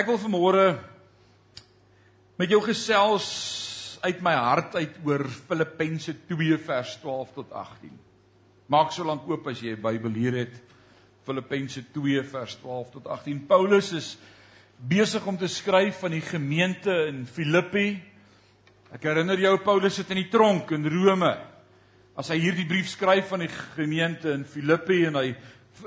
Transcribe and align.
Ek 0.00 0.06
wil 0.08 0.16
vanmôre 0.16 0.62
met 2.40 2.48
jou 2.48 2.60
gesels 2.64 3.26
uit 4.00 4.22
my 4.24 4.32
hart 4.32 4.78
uit 4.78 4.94
oor 5.04 5.26
Filippense 5.28 6.14
2 6.30 6.56
vers 6.64 6.94
12 7.02 7.34
tot 7.34 7.50
18. 7.52 7.90
Maak 8.72 8.94
so 8.96 9.04
lank 9.04 9.26
oop 9.28 9.50
as 9.52 9.60
jy 9.60 9.74
'n 9.74 9.82
Bybel 9.82 10.14
hier 10.16 10.38
het. 10.38 10.54
Filippense 11.26 11.84
2 11.92 12.22
vers 12.22 12.56
12 12.62 12.90
tot 12.92 13.06
18. 13.12 13.44
Paulus 13.46 13.92
is 13.92 14.16
besig 14.78 15.26
om 15.26 15.36
te 15.36 15.48
skryf 15.48 16.00
van 16.00 16.16
die 16.16 16.24
gemeente 16.24 17.06
in 17.08 17.26
Filippi. 17.26 18.00
Ek 18.94 19.02
herinner 19.02 19.38
jou 19.38 19.58
Paulus 19.58 19.94
sit 19.94 20.10
in 20.10 20.16
die 20.16 20.30
tronk 20.30 20.70
in 20.70 20.88
Rome. 20.88 21.36
As 22.16 22.28
hy 22.28 22.38
hierdie 22.38 22.66
brief 22.66 22.88
skryf 22.88 23.28
van 23.28 23.40
die 23.40 23.52
gemeente 23.76 24.32
in 24.32 24.44
Filippi 24.44 25.04
en 25.04 25.14
hy 25.14 25.36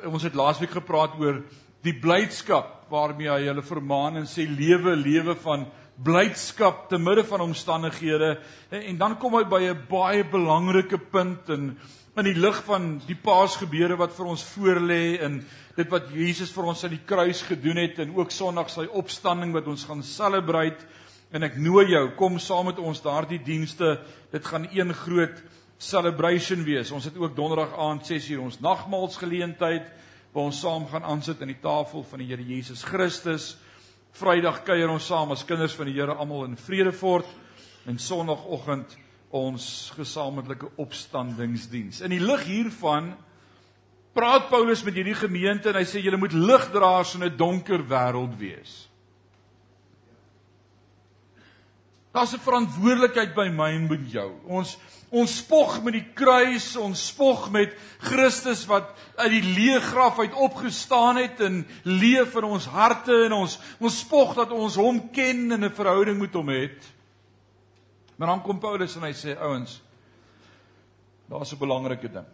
ons 0.06 0.24
het 0.24 0.36
laasweek 0.36 0.72
gepraat 0.72 1.18
oor 1.18 1.42
die 1.84 1.96
blydskap 2.00 2.86
waarmee 2.92 3.32
hy 3.32 3.48
hulle 3.50 3.64
vermaan 3.66 4.22
en 4.22 4.28
sê 4.30 4.46
lewe 4.48 4.96
lewe 4.96 5.36
van 5.44 5.66
blydskap 6.04 6.88
te 6.90 6.98
midde 6.98 7.24
van 7.28 7.44
omstandighede. 7.46 8.38
En, 8.72 8.82
en 8.82 8.98
dan 8.98 9.18
kom 9.22 9.36
hy 9.38 9.44
by 9.50 9.62
'n 9.70 9.86
baie 9.90 10.24
belangrike 10.24 10.98
punt 10.98 11.50
en 11.50 11.78
in 12.16 12.26
die 12.26 12.38
lig 12.38 12.60
van 12.66 13.02
die 13.08 13.18
paasgebeure 13.18 13.98
wat 13.98 14.14
vir 14.14 14.26
ons 14.30 14.44
voorlê 14.54 15.18
en 15.26 15.40
dit 15.76 15.90
wat 15.90 16.12
Jesus 16.14 16.52
vir 16.54 16.68
ons 16.70 16.84
aan 16.84 16.94
die 16.94 17.06
kruis 17.06 17.42
gedoen 17.42 17.78
het 17.78 18.00
en 18.00 18.14
ook 18.16 18.32
Sondag 18.32 18.70
sy 18.70 18.86
opstanding 18.86 19.54
wat 19.54 19.68
ons 19.68 19.86
gaan 19.86 20.04
celebrate. 20.04 20.86
En 21.34 21.44
ek 21.44 21.58
nooi 21.58 21.90
jou 21.90 22.12
kom 22.16 22.38
saam 22.40 22.66
met 22.70 22.80
ons 22.80 23.02
daardie 23.02 23.42
dienste. 23.42 24.00
Dit 24.32 24.46
gaan 24.46 24.68
een 24.72 24.94
groot 24.94 25.42
celebration 25.78 26.64
wees. 26.64 26.92
Ons 26.92 27.06
het 27.06 27.18
ook 27.18 27.36
donderdag 27.36 27.74
aand 27.74 28.06
6uur 28.06 28.40
ons 28.46 28.60
nagmaalsgeleentheid 28.62 29.90
waar 30.34 30.50
ons 30.50 30.60
saam 30.60 30.88
gaan 30.90 31.06
aansit 31.06 31.42
aan 31.42 31.52
die 31.54 31.62
tafel 31.62 32.04
van 32.10 32.24
die 32.24 32.28
Here 32.32 32.44
Jesus 32.44 32.82
Christus. 32.84 33.54
Vrydag 34.18 34.64
kuier 34.66 34.90
ons 34.90 35.06
saam 35.06 35.32
as 35.34 35.46
kinders 35.46 35.76
van 35.78 35.90
die 35.90 35.94
Here 35.94 36.16
almal 36.18 36.48
in 36.48 36.58
Vredefort 36.58 37.30
en 37.86 38.00
Sondagoggend 38.02 38.96
ons 39.34 39.66
gesamentlike 39.98 40.72
opstandingsdiens. 40.82 42.02
In 42.06 42.14
die 42.14 42.22
lig 42.22 42.48
hiervan 42.50 43.12
praat 44.14 44.50
Paulus 44.50 44.84
met 44.86 44.98
hierdie 44.98 45.18
gemeente 45.18 45.70
en 45.70 45.78
hy 45.78 45.86
sê 45.90 46.02
julle 46.02 46.22
moet 46.22 46.34
ligdraers 46.34 47.14
in 47.18 47.26
'n 47.26 47.38
donker 47.38 47.86
wêreld 47.86 48.38
wees. 48.38 48.90
Daar's 52.14 52.34
'n 52.34 52.46
verantwoordelikheid 52.46 53.34
by 53.36 53.50
my 53.50 53.72
en 53.74 53.88
by 53.88 53.98
jou. 54.10 54.32
Ons 54.46 54.78
Ons 55.14 55.36
spog 55.44 55.76
met 55.86 55.94
die 55.94 56.08
kruis, 56.18 56.72
ons 56.82 57.04
spog 57.12 57.46
met 57.54 57.76
Christus 58.02 58.64
wat 58.66 58.90
uit 59.20 59.36
die 59.36 59.44
leë 59.46 59.78
graf 59.92 60.18
uit 60.24 60.34
opgestaan 60.34 61.20
het 61.22 61.44
en 61.46 61.60
leef 61.86 62.34
in 62.40 62.48
ons 62.48 62.66
harte 62.74 63.20
en 63.28 63.36
ons 63.44 63.60
ons 63.78 64.00
spog 64.02 64.34
dat 64.40 64.56
ons 64.56 64.80
hom 64.82 65.04
ken 65.14 65.52
en 65.54 65.66
'n 65.66 65.78
verhouding 65.78 66.18
met 66.20 66.34
hom 66.34 66.50
het. 66.50 66.90
Maar 68.18 68.28
dan 68.28 68.42
kom 68.42 68.60
Paulus 68.60 68.96
en 68.96 69.04
hy 69.04 69.14
sê 69.14 69.38
ouens, 69.38 69.82
daar's 71.30 71.54
'n 71.54 71.60
belangrike 71.60 72.10
ding. 72.10 72.28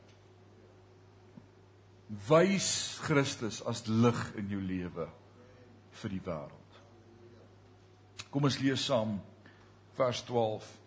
Wys 2.30 2.98
Christus 3.02 3.62
as 3.66 3.88
lig 3.88 4.36
in 4.36 4.48
jou 4.50 4.62
lewe 4.62 5.10
vir 5.92 6.10
die 6.10 6.22
wêreld. 6.24 6.70
Kom 8.30 8.44
ons 8.44 8.60
lees 8.60 8.86
saam 8.86 9.22
vers 9.98 10.22
12 10.22 10.80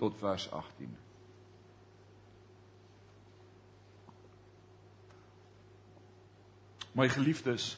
tot 0.00 0.16
vers 0.18 0.46
18. 0.56 0.96
My 6.96 7.06
geliefdes, 7.12 7.76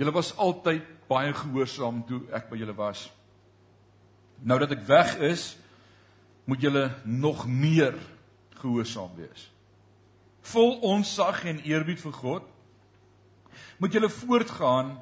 julle 0.00 0.14
was 0.16 0.32
altyd 0.40 0.88
baie 1.08 1.34
gehoorsaam 1.36 2.02
toe 2.08 2.24
ek 2.34 2.48
by 2.50 2.58
julle 2.58 2.74
was. 2.76 3.06
Nou 4.42 4.58
dat 4.58 4.72
ek 4.74 4.82
weg 4.88 5.14
is, 5.30 5.52
moet 6.48 6.64
julle 6.64 6.88
nog 7.04 7.46
meer 7.48 7.94
gehoorsaam 8.58 9.14
wees. 9.16 9.46
Vol 10.44 10.76
onsag 10.84 11.44
en 11.48 11.62
eerbied 11.64 12.02
vir 12.02 12.16
God, 12.18 12.50
moet 13.80 13.94
julle 13.94 14.10
voortgaan 14.12 14.96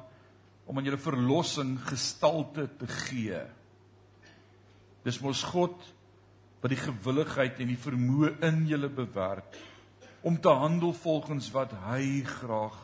om 0.65 0.77
aan 0.77 0.87
julle 0.87 1.01
verlossing 1.01 1.75
gestalte 1.89 2.69
te 2.79 2.87
gee. 2.87 3.41
Dis 5.03 5.19
mos 5.21 5.43
God 5.43 5.75
wat 6.63 6.71
die 6.71 6.79
gewilligheid 6.79 7.59
en 7.59 7.71
die 7.73 7.79
vermoë 7.79 8.37
in 8.47 8.63
julle 8.69 8.89
bewerk 8.89 9.57
om 10.23 10.37
te 10.39 10.51
handel 10.55 10.93
volgens 10.95 11.49
wat 11.51 11.73
hy 11.89 12.23
graag 12.23 12.77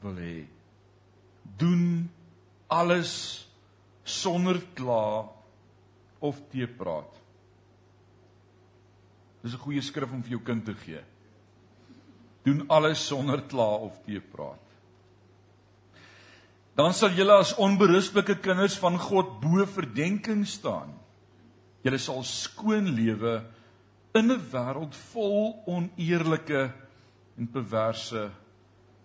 wil 0.00 0.16
hê. 0.16 0.46
Doen 1.60 2.08
alles 2.72 3.12
sonder 4.04 4.62
kla 4.74 5.28
of 6.24 6.40
teepraat. 6.52 7.12
Dis 9.42 9.52
'n 9.52 9.64
goeie 9.64 9.82
skrif 9.82 10.12
om 10.12 10.22
vir 10.22 10.30
jou 10.30 10.42
kind 10.44 10.64
te 10.64 10.74
gee. 10.74 11.00
Doen 12.44 12.64
alles 12.68 13.06
sonder 13.06 13.42
kla 13.42 13.76
of 13.84 14.00
teepraat. 14.04 14.60
Dan 16.74 16.94
sal 16.94 17.10
julle 17.10 17.32
as 17.32 17.54
onberisplike 17.56 18.38
kinders 18.40 18.78
van 18.78 18.98
God 18.98 19.40
bo 19.40 19.66
verdenking 19.66 20.46
staan. 20.46 20.94
Julle 21.80 22.00
sal 22.00 22.24
skoon 22.28 22.90
lewe 22.92 23.40
in 24.12 24.30
'n 24.30 24.42
wêreld 24.52 24.94
vol 25.12 25.62
oneerlike 25.66 26.72
en 27.38 27.46
perverse 27.48 28.30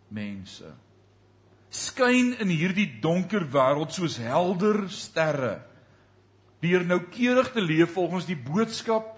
mense. 0.08 0.74
Skyn 1.70 2.36
in 2.40 2.50
hierdie 2.50 3.00
donker 3.02 3.46
wêreld 3.52 3.92
soos 3.94 4.18
helder 4.18 4.90
sterre. 4.90 5.64
Deur 6.60 6.84
noukeurig 6.86 7.52
te 7.52 7.62
leef 7.62 7.94
volgens 7.94 8.26
die 8.26 8.36
boodskap 8.40 9.16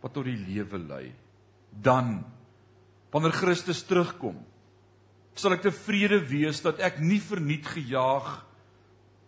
wat 0.00 0.12
tot 0.12 0.24
die 0.24 0.36
lewe 0.36 0.78
lei. 0.78 1.14
Dan 1.70 2.24
wanneer 3.10 3.32
Christus 3.32 3.82
terugkom, 3.82 4.36
sal 5.34 5.52
ek 5.52 5.62
tevrede 5.62 6.20
wees 6.28 6.60
dat 6.62 6.78
ek 6.78 7.00
nie 7.00 7.20
verniet 7.20 7.66
gejaag 7.66 8.46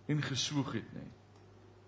en 0.06 0.22
gesoog 0.22 0.72
het 0.72 0.94
nie 0.94 1.10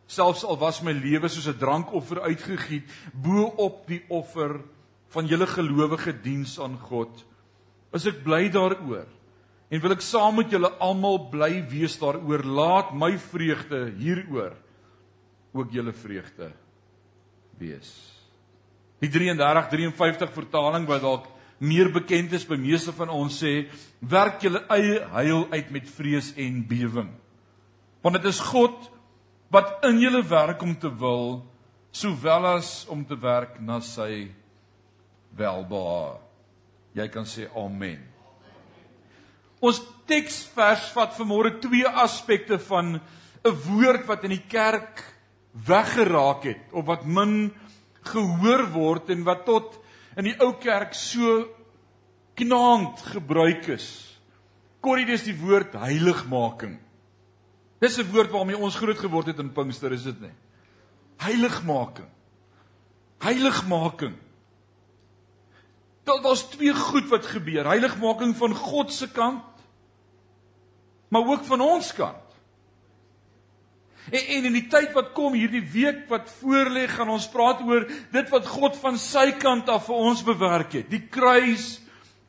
selfs 0.06 0.44
al 0.44 0.59
was 0.60 0.82
my 0.82 0.92
lewe 0.92 1.28
soos 1.28 1.48
'n 1.48 1.59
drankoffer 1.59 2.20
uitgegiet 2.20 2.84
bo 3.12 3.44
op 3.56 3.87
die 3.87 4.03
offer 4.09 4.60
van 5.09 5.26
julle 5.26 5.47
gelowige 5.47 6.12
diens 6.12 6.59
aan 6.60 6.78
God 6.78 7.25
is 7.94 8.06
ek 8.06 8.25
bly 8.25 8.48
daaroor. 8.50 9.06
En 9.70 9.81
wil 9.81 9.94
ek 9.94 10.03
saam 10.03 10.37
met 10.41 10.50
julle 10.50 10.70
almal 10.82 11.28
bly 11.31 11.62
wees 11.70 11.97
daaroor 12.00 12.43
laat 12.44 12.93
my 12.94 13.14
vreugde 13.19 13.87
hieroor 13.98 14.56
ook 15.54 15.70
julle 15.70 15.93
vreugde 15.93 16.50
wees. 17.59 17.93
Die 19.03 19.10
33 19.10 19.70
53 19.70 20.34
vertaling 20.34 20.87
wat 20.91 21.04
dalk 21.04 21.31
meer 21.62 21.91
bekend 21.94 22.32
is 22.34 22.47
by 22.47 22.59
meeste 22.59 22.93
van 22.93 23.12
ons 23.14 23.38
sê 23.43 23.69
werk 24.00 24.43
julle 24.43 24.64
eie 24.75 24.98
heil 25.14 25.47
uit 25.54 25.70
met 25.70 25.88
vrees 25.88 26.32
en 26.37 26.64
bewering. 26.69 27.12
Want 28.03 28.19
dit 28.19 28.26
is 28.28 28.43
God 28.43 28.91
wat 29.54 29.84
in 29.87 30.00
julle 30.03 30.22
werk 30.26 30.62
om 30.66 30.75
te 30.75 30.91
wil 30.91 31.44
sowel 31.94 32.47
as 32.56 32.84
om 32.91 33.04
te 33.06 33.15
werk 33.15 33.60
na 33.62 33.78
sy 33.84 34.26
welbehae. 35.38 36.19
Jy 36.94 37.06
kan 37.10 37.26
sê 37.26 37.47
amen. 37.59 38.00
Ons 39.64 39.81
teksvers 40.10 40.91
vat 40.94 41.14
vanmôre 41.16 41.54
twee 41.62 41.87
aspekte 41.87 42.59
van 42.69 42.98
'n 43.44 43.54
woord 43.66 44.06
wat 44.06 44.25
in 44.25 44.34
die 44.34 44.47
kerk 44.48 45.03
weggeraak 45.54 46.44
het 46.44 46.72
of 46.72 46.87
wat 46.87 47.06
min 47.06 47.53
gehoor 48.03 48.66
word 48.72 49.10
en 49.10 49.25
wat 49.25 49.44
tot 49.47 49.78
in 50.16 50.25
die 50.25 50.38
ou 50.41 50.53
kerk 50.59 50.94
so 50.94 51.47
knaand 52.34 53.00
gebruik 53.14 53.69
is. 53.69 54.19
Korrie 54.81 55.06
dis 55.06 55.22
die 55.22 55.38
woord 55.38 55.72
heiligmaking. 55.75 56.78
Dis 57.84 57.98
'n 58.00 58.10
woord 58.12 58.31
waarmee 58.32 58.56
ons 58.56 58.76
groot 58.81 58.98
geword 58.98 59.26
het 59.26 59.38
in 59.38 59.52
Pinkster, 59.52 59.92
is 59.92 60.02
dit 60.02 60.20
nie? 60.20 60.32
Heiligmaking. 61.20 62.08
Heiligmaking. 63.20 64.14
Daar 66.04 66.22
daar's 66.22 66.48
twee 66.48 66.75
goed 66.75 67.08
wat 67.08 67.26
gebeur. 67.26 67.64
Heiligmaking 67.64 68.36
van 68.36 68.54
God 68.54 68.92
se 68.92 69.08
kant, 69.10 69.44
maar 71.08 71.26
ook 71.26 71.44
van 71.44 71.60
ons 71.60 71.92
kant. 71.92 72.25
En, 74.10 74.26
en 74.26 74.44
in 74.44 74.52
die 74.52 74.66
tyd 74.69 74.92
wat 74.92 75.12
kom 75.12 75.32
hierdie 75.32 75.64
week 75.72 76.08
wat 76.08 76.28
voorlê, 76.40 76.88
gaan 76.88 77.08
ons 77.08 77.28
praat 77.28 77.62
oor 77.64 77.87
dit 78.12 78.28
wat 78.32 78.46
God 78.46 78.76
van 78.76 78.98
sy 78.98 79.30
kant 79.32 79.69
af 79.69 79.87
vir 79.87 79.94
ons 79.96 80.25
bewerk 80.25 80.72
het. 80.72 80.90
Die 80.90 81.06
kruis, 81.08 81.80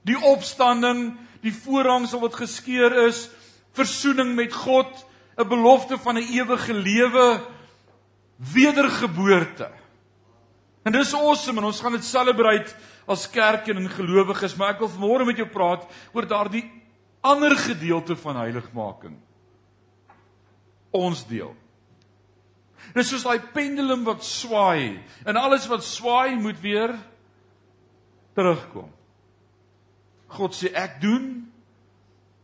die 0.07 0.19
opstanding, 0.19 1.17
die 1.43 1.55
voorhangsel 1.55 2.19
wat 2.19 2.39
geskeur 2.39 2.95
is, 3.07 3.29
versoening 3.75 4.35
met 4.35 4.53
God, 4.53 5.05
'n 5.37 5.47
belofte 5.47 5.97
van 5.97 6.17
'n 6.17 6.27
ewige 6.31 6.73
lewe 6.73 7.41
wedergeboorte. 8.35 9.71
En 10.83 10.91
dis 10.91 11.13
awesome 11.13 11.59
en 11.59 11.65
ons 11.65 11.79
gaan 11.79 11.91
dit 11.91 12.03
celebrate 12.03 12.75
as 13.07 13.29
kerk 13.29 13.67
en 13.67 13.89
gelowiges, 13.89 14.55
maar 14.55 14.73
ek 14.73 14.79
wil 14.79 14.89
vanmôre 14.89 15.25
met 15.25 15.37
jou 15.37 15.47
praat 15.47 15.85
oor 16.13 16.27
daardie 16.27 16.65
ander 17.21 17.55
gedeelte 17.57 18.15
van 18.15 18.35
heiligmaking 18.35 19.17
ons 20.95 21.25
deel. 21.27 21.55
Dis 22.95 23.09
soos 23.09 23.25
daai 23.25 23.41
pendulum 23.53 24.05
wat 24.05 24.23
swaai 24.23 25.01
en 25.25 25.39
alles 25.39 25.65
wat 25.67 25.83
swaai 25.83 26.37
moet 26.39 26.59
weer 26.61 26.93
terugkom. 28.37 28.91
God 30.37 30.55
sê 30.55 30.71
ek 30.75 30.99
doen 31.01 31.25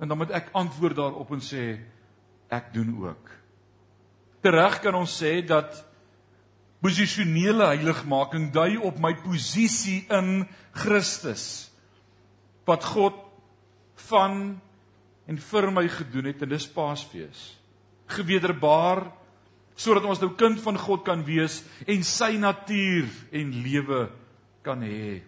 en 0.01 0.09
dan 0.09 0.17
moet 0.17 0.33
ek 0.35 0.49
antwoord 0.57 0.97
daarop 0.97 1.31
en 1.35 1.43
sê 1.45 1.77
ek 2.51 2.73
doen 2.75 2.91
ook. 2.99 3.29
Tereg 4.43 4.79
kan 4.83 4.97
ons 4.97 5.13
sê 5.21 5.39
dat 5.45 5.77
posisionele 6.81 7.69
heiligmaking 7.69 8.49
dui 8.53 8.75
op 8.81 8.97
my 9.01 9.13
posisie 9.21 10.01
in 10.09 10.43
Christus 10.73 11.69
wat 12.65 12.85
God 12.87 13.17
van 14.09 14.57
en 15.29 15.41
vir 15.51 15.69
my 15.73 15.85
gedoen 15.91 16.31
het 16.31 16.41
en 16.43 16.51
dis 16.51 16.69
Paasfees. 16.73 17.41
Gewederbaar 18.11 19.05
sodat 19.77 20.05
ons 20.09 20.19
nou 20.21 20.33
kind 20.37 20.59
van 20.61 20.77
God 20.77 21.05
kan 21.07 21.21
wees 21.25 21.61
en 21.89 22.03
sy 22.05 22.33
natuur 22.41 23.09
en 23.31 23.53
lewe 23.63 24.07
kan 24.65 24.81
hê 24.85 25.21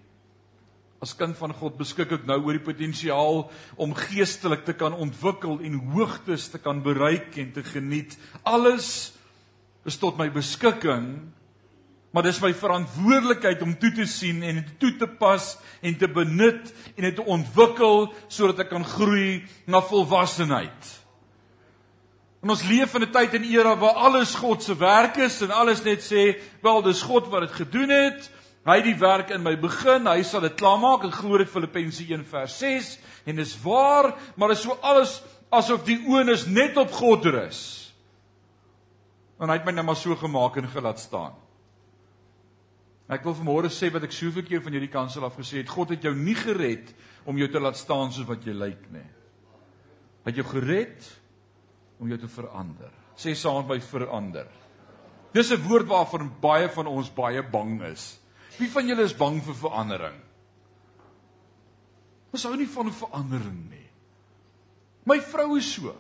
as 1.04 1.16
kind 1.20 1.36
van 1.36 1.52
God 1.60 1.76
beskik 1.76 2.14
ek 2.16 2.28
nou 2.28 2.38
oor 2.46 2.56
die 2.56 2.64
potensiaal 2.64 3.42
om 3.82 3.96
geestelik 3.98 4.64
te 4.64 4.76
kan 4.78 4.96
ontwikkel 4.96 5.60
en 5.66 5.82
hoogtes 5.92 6.48
te 6.54 6.62
kan 6.64 6.80
bereik 6.86 7.36
en 7.42 7.52
te 7.52 7.64
geniet. 7.68 8.16
Alles 8.48 9.12
is 9.84 10.00
tot 10.00 10.16
my 10.16 10.30
beskikking, 10.32 11.10
maar 12.16 12.24
dis 12.24 12.40
my 12.40 12.54
verantwoordelikheid 12.56 13.66
om 13.66 13.74
toe 13.82 13.92
te 13.98 14.08
sien 14.08 14.40
en 14.48 14.62
dit 14.62 14.74
toe 14.80 14.94
te 15.02 15.10
pas 15.20 15.44
en 15.84 15.98
te 16.00 16.08
benut 16.08 16.72
en 16.94 17.08
dit 17.10 17.18
te 17.20 17.26
ontwikkel 17.36 18.06
sodat 18.32 18.64
ek 18.64 18.72
kan 18.72 18.86
groei 18.88 19.42
na 19.68 19.84
volwassenheid. 19.84 20.92
En 22.44 22.52
ons 22.54 22.64
leef 22.68 22.96
in 22.96 23.04
'n 23.04 23.12
tyd 23.12 23.34
en 23.34 23.44
era 23.44 23.76
waar 23.76 24.00
alles 24.08 24.36
God 24.36 24.64
se 24.64 24.76
werk 24.76 25.18
is 25.18 25.42
en 25.42 25.52
alles 25.52 25.84
net 25.84 26.00
sê, 26.00 26.40
wel 26.62 26.82
dis 26.82 27.02
God 27.02 27.28
wat 27.28 27.42
dit 27.48 27.60
gedoen 27.60 27.90
het. 27.90 28.32
Hy 28.64 28.78
het 28.80 28.88
die 28.88 29.00
werk 29.00 29.34
in 29.36 29.44
my 29.44 29.58
begin, 29.60 30.08
hy 30.08 30.24
sal 30.24 30.46
dit 30.46 30.56
klaarmaak. 30.56 31.04
Ek 31.10 31.18
glo 31.20 31.38
dit 31.42 31.52
Filippense 31.52 32.04
1 32.06 32.24
vers 32.32 32.58
6 32.62 32.92
en 33.28 33.40
dis 33.40 33.56
waar, 33.64 34.14
maar 34.40 34.54
dit 34.54 34.60
is 34.60 34.64
so 34.64 34.78
alles 34.82 35.18
asof 35.54 35.84
die 35.86 36.00
oën 36.08 36.32
is 36.32 36.46
net 36.48 36.78
op 36.80 36.92
God 36.96 37.28
rus. 37.28 37.62
En 39.42 39.52
hy 39.52 39.58
het 39.60 39.68
my 39.68 39.74
net 39.76 39.86
maar 39.86 40.00
so 40.00 40.16
gemaak 40.16 40.58
en 40.62 40.72
gelaat 40.72 41.02
staan. 41.04 41.36
Ek 43.12 43.26
wil 43.28 43.36
vanmôre 43.36 43.70
sê 43.74 43.90
wat 43.92 44.06
ek 44.08 44.16
soveel 44.16 44.46
keer 44.48 44.64
van 44.64 44.74
hierdie 44.74 44.92
kansel 44.92 45.26
af 45.28 45.36
gesê 45.38 45.60
het, 45.60 45.70
God 45.70 45.92
het 45.92 46.08
jou 46.08 46.14
nie 46.16 46.38
gered 46.40 46.94
om 47.28 47.38
jou 47.38 47.50
te 47.52 47.60
laat 47.60 47.78
staan 47.78 48.14
soos 48.16 48.30
wat 48.30 48.48
jy 48.48 48.56
lyk 48.56 48.88
nie. 48.96 49.06
Hy 50.24 50.32
het 50.32 50.40
jou 50.40 50.48
gered 50.54 51.10
om 52.00 52.08
jou 52.08 52.18
te 52.22 52.32
verander. 52.32 52.92
Sê 53.20 53.36
saam 53.36 53.68
by 53.68 53.82
verander. 53.84 54.48
Dis 55.36 55.52
'n 55.52 55.62
woord 55.68 55.88
waarvan 55.88 56.32
baie 56.42 56.70
van 56.70 56.88
ons 56.88 57.10
baie 57.10 57.44
bang 57.44 57.82
is. 57.92 58.23
Wie 58.60 58.70
van 58.70 58.88
julle 58.88 59.06
is 59.08 59.16
bang 59.18 59.40
vir 59.44 59.58
verandering? 59.58 60.18
Ons 62.34 62.46
hou 62.48 62.56
nie 62.58 62.70
van 62.70 62.90
verandering 62.94 63.60
nie. 63.70 63.88
My 65.10 65.20
vrou 65.22 65.58
is 65.60 65.68
so. 65.76 65.94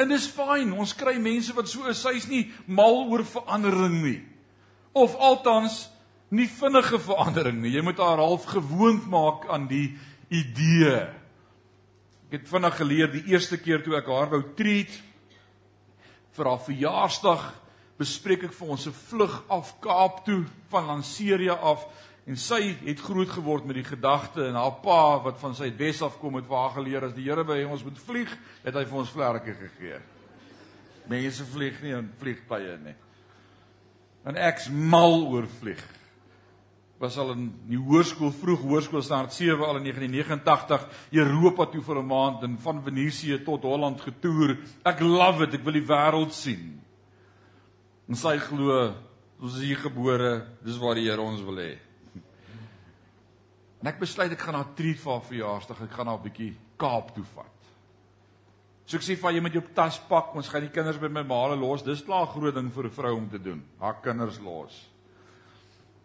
En 0.00 0.08
dis 0.10 0.26
fyn, 0.32 0.72
ons 0.72 0.96
kry 0.96 1.16
mense 1.20 1.52
wat 1.56 1.68
so 1.68 1.86
is, 1.90 2.00
sy's 2.00 2.26
nie 2.30 2.46
mal 2.66 3.04
oor 3.06 3.24
verandering 3.26 4.00
nie. 4.02 4.18
Of 4.96 5.16
althans 5.20 5.84
nie 6.32 6.48
vinnige 6.48 7.00
verandering 7.02 7.60
nie. 7.60 7.74
Jy 7.76 7.84
moet 7.84 8.00
haar 8.00 8.22
half 8.22 8.46
gewoond 8.50 9.06
maak 9.10 9.46
aan 9.52 9.68
die 9.70 9.92
idee. 10.32 11.08
Ek 12.30 12.38
het 12.38 12.50
vinnig 12.50 12.76
geleer 12.78 13.12
die 13.12 13.24
eerste 13.32 13.58
keer 13.60 13.82
toe 13.84 13.96
ek 13.98 14.08
haar 14.10 14.30
wou 14.32 14.42
treat 14.56 14.92
vir 16.36 16.48
haar 16.48 16.62
verjaarsdag 16.62 17.48
bespreek 18.00 18.46
ek 18.48 18.54
vir 18.56 18.70
ons 18.72 18.86
'n 18.86 18.96
vlug 18.96 19.34
af 19.48 19.74
Kaap 19.80 20.24
toe 20.24 20.44
van 20.70 20.86
Lanseria 20.86 21.54
af 21.54 21.84
en 22.26 22.36
sy 22.36 22.76
het 22.84 23.00
groot 23.00 23.28
geword 23.28 23.66
met 23.66 23.76
die 23.76 23.84
gedagte 23.84 24.46
en 24.46 24.54
haar 24.54 24.80
pa 24.82 25.18
wat 25.24 25.38
van 25.40 25.54
sy 25.54 25.70
Wes 25.76 26.02
af 26.02 26.18
kom 26.20 26.34
het 26.38 26.48
waar 26.48 26.70
geleer 26.76 27.04
as 27.04 27.14
die 27.14 27.28
Here 27.28 27.44
by 27.44 27.62
ons 27.64 27.84
moet 27.84 27.98
vlieg, 27.98 28.32
het 28.64 28.74
hy 28.74 28.84
vir 28.84 28.98
ons 28.98 29.10
vlerke 29.10 29.54
gegee. 29.54 30.00
Mense 31.10 31.44
vlieg 31.44 31.80
nie 31.82 31.96
in 31.96 32.10
vliegtye 32.20 32.76
nie. 32.84 32.94
En 34.24 34.36
ek's 34.36 34.68
mal 34.70 35.24
oor 35.26 35.48
vlieg. 35.60 35.82
Was 37.00 37.16
al 37.18 37.32
in 37.32 37.46
die 37.66 37.80
hoërskool 37.80 38.32
vroeg 38.36 38.60
hoërskool 38.60 39.02
standaard 39.02 39.32
7 39.32 39.64
al 39.64 39.80
in 39.80 39.88
1989 39.88 40.84
Europa 41.24 41.66
toe 41.66 41.82
vir 41.82 41.98
'n 41.98 42.06
maand 42.06 42.42
en 42.42 42.58
van 42.58 42.82
Venesië 42.84 43.42
tot 43.44 43.62
Holland 43.62 44.00
getoer. 44.00 44.58
Ek 44.84 45.00
love 45.00 45.44
it, 45.44 45.54
ek 45.54 45.64
wil 45.64 45.72
die 45.72 45.88
wêreld 45.88 46.32
sien. 46.32 46.80
En 48.10 48.18
sy 48.18 48.34
glo 48.42 48.74
ons 49.40 49.54
is 49.54 49.68
hier 49.70 49.78
gebore, 49.78 50.42
dis 50.66 50.78
waar 50.82 50.98
die 50.98 51.06
Here 51.06 51.22
ons 51.22 51.44
wil 51.46 51.60
hê. 51.62 51.70
En 53.80 53.88
ek 53.88 54.00
besluit 54.02 54.34
ek 54.34 54.42
gaan 54.42 54.58
na 54.58 54.64
treat 54.76 54.98
vir 55.00 55.22
verjaarsdag, 55.28 55.84
ek 55.86 55.94
gaan 55.94 56.10
haar 56.10 56.18
'n 56.18 56.26
bietjie 56.26 56.56
Kaap 56.76 57.14
toe 57.14 57.24
vat. 57.36 57.56
So 58.84 58.96
ek 58.96 59.04
sê 59.04 59.16
vir 59.16 59.32
jy 59.32 59.40
met 59.40 59.52
jou 59.52 59.62
tas 59.74 59.98
pak, 60.08 60.34
ons 60.34 60.48
gaan 60.48 60.62
die 60.62 60.74
kinders 60.74 60.98
by 60.98 61.08
my 61.08 61.22
maale 61.22 61.56
los. 61.56 61.82
Dis 61.82 62.02
'n 62.02 62.26
groot 62.26 62.54
ding 62.54 62.72
vir 62.72 62.84
'n 62.84 62.90
vrou 62.90 63.16
om 63.16 63.28
te 63.30 63.38
doen. 63.38 63.62
Haar 63.78 64.00
kinders 64.02 64.40
los. 64.40 64.90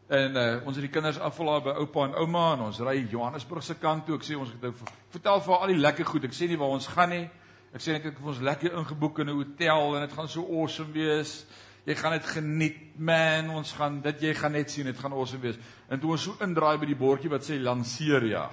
En 0.07 0.35
uh, 0.35 0.61
ons 0.65 0.75
het 0.75 0.85
die 0.85 0.93
kinders 0.93 1.17
afval 1.17 1.61
by 1.61 1.73
oupa 1.79 2.05
en 2.05 2.13
ouma 2.13 2.53
en 2.53 2.61
ons 2.61 2.79
ry 2.79 3.07
Johannesburg 3.09 3.63
se 3.63 3.73
kant 3.73 4.05
toe. 4.05 4.15
Ek 4.15 4.23
sê 4.23 4.37
ons 4.37 4.51
het 4.51 4.61
nou 4.61 4.73
vertel 5.09 5.41
vir 5.41 5.57
al 5.57 5.67
die 5.67 5.81
lekker 5.81 6.05
goed. 6.05 6.23
Ek 6.23 6.33
sê 6.33 6.47
nie 6.47 6.57
waar 6.57 6.69
ons 6.69 6.87
gaan 6.87 7.09
nie. 7.09 7.29
Ek 7.73 7.81
sê 7.81 7.91
net 7.91 8.05
ek 8.05 8.17
het 8.17 8.25
ons 8.25 8.39
lekker 8.39 8.73
ingeboek 8.73 9.19
in 9.19 9.29
'n 9.29 9.35
hotel 9.35 9.95
en 9.95 10.01
dit 10.07 10.13
gaan 10.13 10.27
so 10.27 10.45
awesome 10.45 10.93
wees 10.93 11.45
jy 11.85 11.95
gaan 11.95 12.15
dit 12.17 12.29
geniet. 12.33 12.81
Man 12.97 13.49
ons 13.57 13.73
gaan 13.75 13.99
dit 14.03 14.21
jy 14.29 14.33
gaan 14.37 14.55
net 14.55 14.71
sien 14.71 14.87
dit 14.87 14.99
gaan 14.99 15.13
awesome 15.13 15.43
wees. 15.43 15.59
En 15.91 15.99
toe 15.99 16.13
ons 16.15 16.27
so 16.27 16.43
indraai 16.43 16.77
by 16.81 16.89
die 16.89 16.99
bordjie 16.99 17.31
wat 17.31 17.45
sê 17.45 17.59
Lanseria 17.61 18.47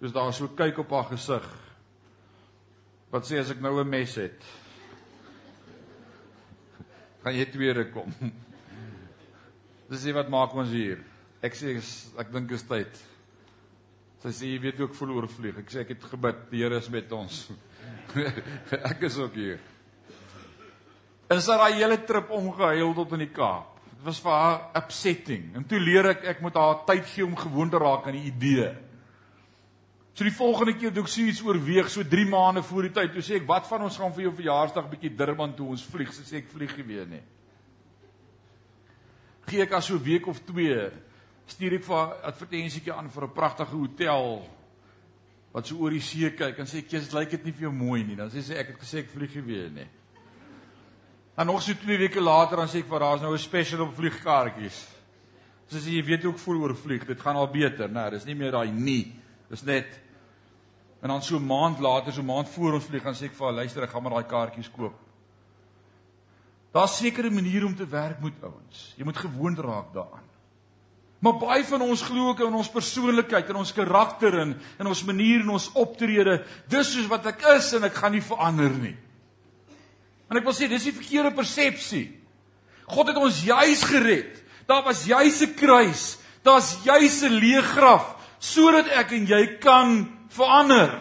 dis 0.00 0.12
daar 0.12 0.32
so 0.36 0.48
kyk 0.56 0.82
op 0.82 0.90
haar 0.92 1.06
gesig 1.08 1.44
wat 3.12 3.28
sê 3.28 3.38
as 3.40 3.52
ek 3.52 3.62
nou 3.64 3.74
'n 3.80 3.88
mes 3.88 4.14
het 4.16 4.40
gaan 7.22 7.36
jy 7.36 7.46
tweede 7.50 7.90
kom. 7.92 8.12
Dis 9.88 10.02
sê 10.02 10.12
wat 10.12 10.28
maak 10.28 10.54
ons 10.54 10.70
hier? 10.70 10.98
Ek 11.42 11.54
sê 11.54 11.76
ek 12.18 12.32
dink 12.32 12.50
is 12.50 12.66
tyd. 12.66 12.90
Sy 14.18 14.32
sê 14.34 14.46
jy 14.50 14.58
weet 14.58 14.80
ook 14.80 14.94
voel 14.98 15.12
oorvlieg. 15.14 15.60
Ek 15.62 15.70
sê 15.70 15.84
ek 15.84 15.94
het 15.94 16.08
gebid 16.10 16.50
die 16.50 16.64
Here 16.64 16.76
is 16.76 16.90
met 16.90 17.12
ons. 17.12 17.52
Ek 18.90 19.02
is 19.06 19.18
ook 19.18 19.34
hier 19.34 19.60
Het 21.26 21.46
daai 21.46 21.74
hele 21.74 21.98
trip 22.06 22.30
omgehuil 22.30 22.92
tot 22.94 23.12
in 23.16 23.24
die 23.24 23.32
Kaap. 23.34 23.72
Dit 23.96 24.04
was 24.06 24.20
vir 24.22 24.30
haar 24.30 24.58
upsetting. 24.78 25.48
En 25.58 25.64
toe 25.66 25.80
leer 25.82 26.12
ek 26.12 26.26
ek 26.36 26.42
moet 26.44 26.54
haar 26.54 26.84
tyd 26.86 27.06
gee 27.10 27.24
om 27.26 27.34
gewoon 27.36 27.70
te 27.70 27.80
raak 27.82 28.06
aan 28.06 28.18
die 28.18 28.28
idee. 28.30 28.68
So 30.16 30.24
die 30.24 30.32
volgende 30.32 30.76
keer 30.78 30.94
toe 30.94 31.02
ek 31.02 31.10
sê 31.12 31.26
iets 31.28 31.42
oorweeg, 31.44 31.90
so 31.92 32.06
3 32.06 32.28
maande 32.30 32.62
voor 32.64 32.86
die 32.86 32.92
tyd, 32.94 33.10
toe 33.12 33.22
sê 33.22 33.36
ek, 33.36 33.46
"Wat 33.46 33.66
van 33.66 33.82
ons 33.82 33.96
gaan 33.98 34.14
vir 34.14 34.22
jou 34.22 34.32
verjaarsdag 34.32 34.88
bietjie 34.88 35.16
Durban 35.16 35.54
toe 35.54 35.68
ons 35.68 35.84
vlieg?" 35.84 36.12
Sy 36.12 36.22
sê 36.22 36.36
ek 36.38 36.48
vlieg 36.48 36.76
nie 36.76 36.86
weer 36.86 37.06
nie. 37.06 37.22
Gee 39.46 39.62
ek 39.62 39.72
as 39.72 39.84
so 39.84 39.94
'n 39.94 40.04
week 40.04 40.26
of 40.26 40.40
2 40.46 40.90
stuur 41.46 41.74
ek 41.74 41.84
vir 41.84 41.96
'n 41.96 42.22
advertensietjie 42.22 42.92
aan 42.92 43.10
vir 43.10 43.24
'n 43.24 43.34
pragtige 43.34 43.76
hotel 43.76 44.48
wat 45.52 45.66
so 45.66 45.76
oor 45.76 45.90
die 45.90 46.00
see 46.00 46.30
kyk 46.30 46.58
en 46.58 46.66
sê 46.66 46.78
ek, 46.78 46.88
"Jy's 46.92 47.12
lyk 47.12 47.30
dit 47.30 47.44
nie 47.44 47.52
vir 47.52 47.62
jou 47.62 47.72
mooi 47.72 48.04
nie." 48.04 48.16
Dan 48.16 48.30
sê 48.30 48.42
sy 48.42 48.54
ek 48.54 48.68
het 48.68 48.78
gesê 48.78 48.98
ek 48.98 49.10
vlieg 49.10 49.34
nie 49.34 49.42
weer 49.42 49.70
nie. 49.70 49.88
En 51.36 51.46
nog 51.46 51.62
so 51.62 51.74
2 51.74 51.98
weke 51.98 52.20
later 52.20 52.56
dan 52.56 52.68
sê 52.68 52.80
ek 52.80 52.88
vir 52.88 53.00
daar's 53.00 53.20
nou 53.20 53.32
'n 53.34 53.38
special 53.38 53.80
op 53.80 53.94
vliegkaartjies. 53.96 54.86
Soos 55.68 55.84
jy 55.84 56.04
weet 56.04 56.22
hoe 56.22 56.32
ek 56.32 56.38
voel 56.38 56.62
oor 56.62 56.76
vlieg, 56.76 57.06
dit 57.06 57.20
gaan 57.20 57.36
al 57.36 57.48
beter, 57.48 57.88
né? 57.88 57.94
Nou, 57.94 58.10
dis 58.10 58.24
nie 58.24 58.34
meer 58.34 58.52
daai 58.52 58.70
nie. 58.70 59.12
Dis 59.50 59.62
net 59.62 60.06
En 61.06 61.12
dan 61.12 61.22
so 61.22 61.36
'n 61.36 61.46
maand 61.46 61.78
later, 61.78 62.12
so 62.12 62.20
'n 62.20 62.24
maand 62.24 62.48
voor 62.48 62.72
ons 62.72 62.84
vlieg, 62.84 63.02
dan 63.02 63.14
sê 63.14 63.24
ek 63.24 63.34
vir 63.34 63.46
haar, 63.46 63.54
luister, 63.54 63.82
ek 63.82 63.90
gaan 63.90 64.02
maar 64.02 64.12
daai 64.12 64.26
kaartjies 64.26 64.70
koop. 64.70 64.94
Daar's 66.72 66.96
sekere 66.96 67.30
maniere 67.30 67.66
om 67.66 67.76
te 67.76 67.86
werk 67.86 68.20
met 68.20 68.32
ouens. 68.42 68.94
Jy 68.96 69.04
moet 69.04 69.16
gewoond 69.16 69.58
raak 69.58 69.92
daaraan. 69.92 70.24
Maar 71.18 71.36
baie 71.38 71.64
van 71.64 71.80
ons 71.80 72.02
glo 72.02 72.28
ook 72.28 72.40
in 72.40 72.54
ons 72.54 72.70
persoonlikheid 72.70 73.48
en 73.48 73.56
ons 73.56 73.72
karakter 73.72 74.38
en 74.38 74.60
in 74.78 74.86
ons 74.86 75.04
manier 75.04 75.40
en 75.40 75.48
ons 75.48 75.72
optrede. 75.72 76.44
Dis 76.68 76.92
soos 76.92 77.06
wat 77.06 77.26
ek 77.26 77.42
is 77.56 77.72
en 77.72 77.84
ek 77.84 77.94
gaan 77.94 78.12
nie 78.12 78.22
verander 78.22 78.70
nie. 78.70 78.96
En 80.30 80.36
ek 80.36 80.44
wil 80.44 80.54
sê 80.56 80.68
dis 80.68 80.88
die 80.88 80.94
verkeerde 80.96 81.34
persepsie. 81.34 82.06
God 82.86 83.08
het 83.08 83.18
ons 83.20 83.44
juis 83.46 83.82
gered. 83.86 84.42
Daar 84.66 84.82
was 84.84 85.04
juis 85.06 85.40
'n 85.42 85.54
kruis. 85.54 86.18
Daar's 86.42 86.78
juis 86.84 87.22
'n 87.22 87.38
leë 87.40 87.62
graf 87.62 88.14
sodat 88.38 88.88
ek 88.88 89.12
en 89.12 89.26
jy 89.26 89.58
kan 89.58 90.08
verander. 90.28 91.00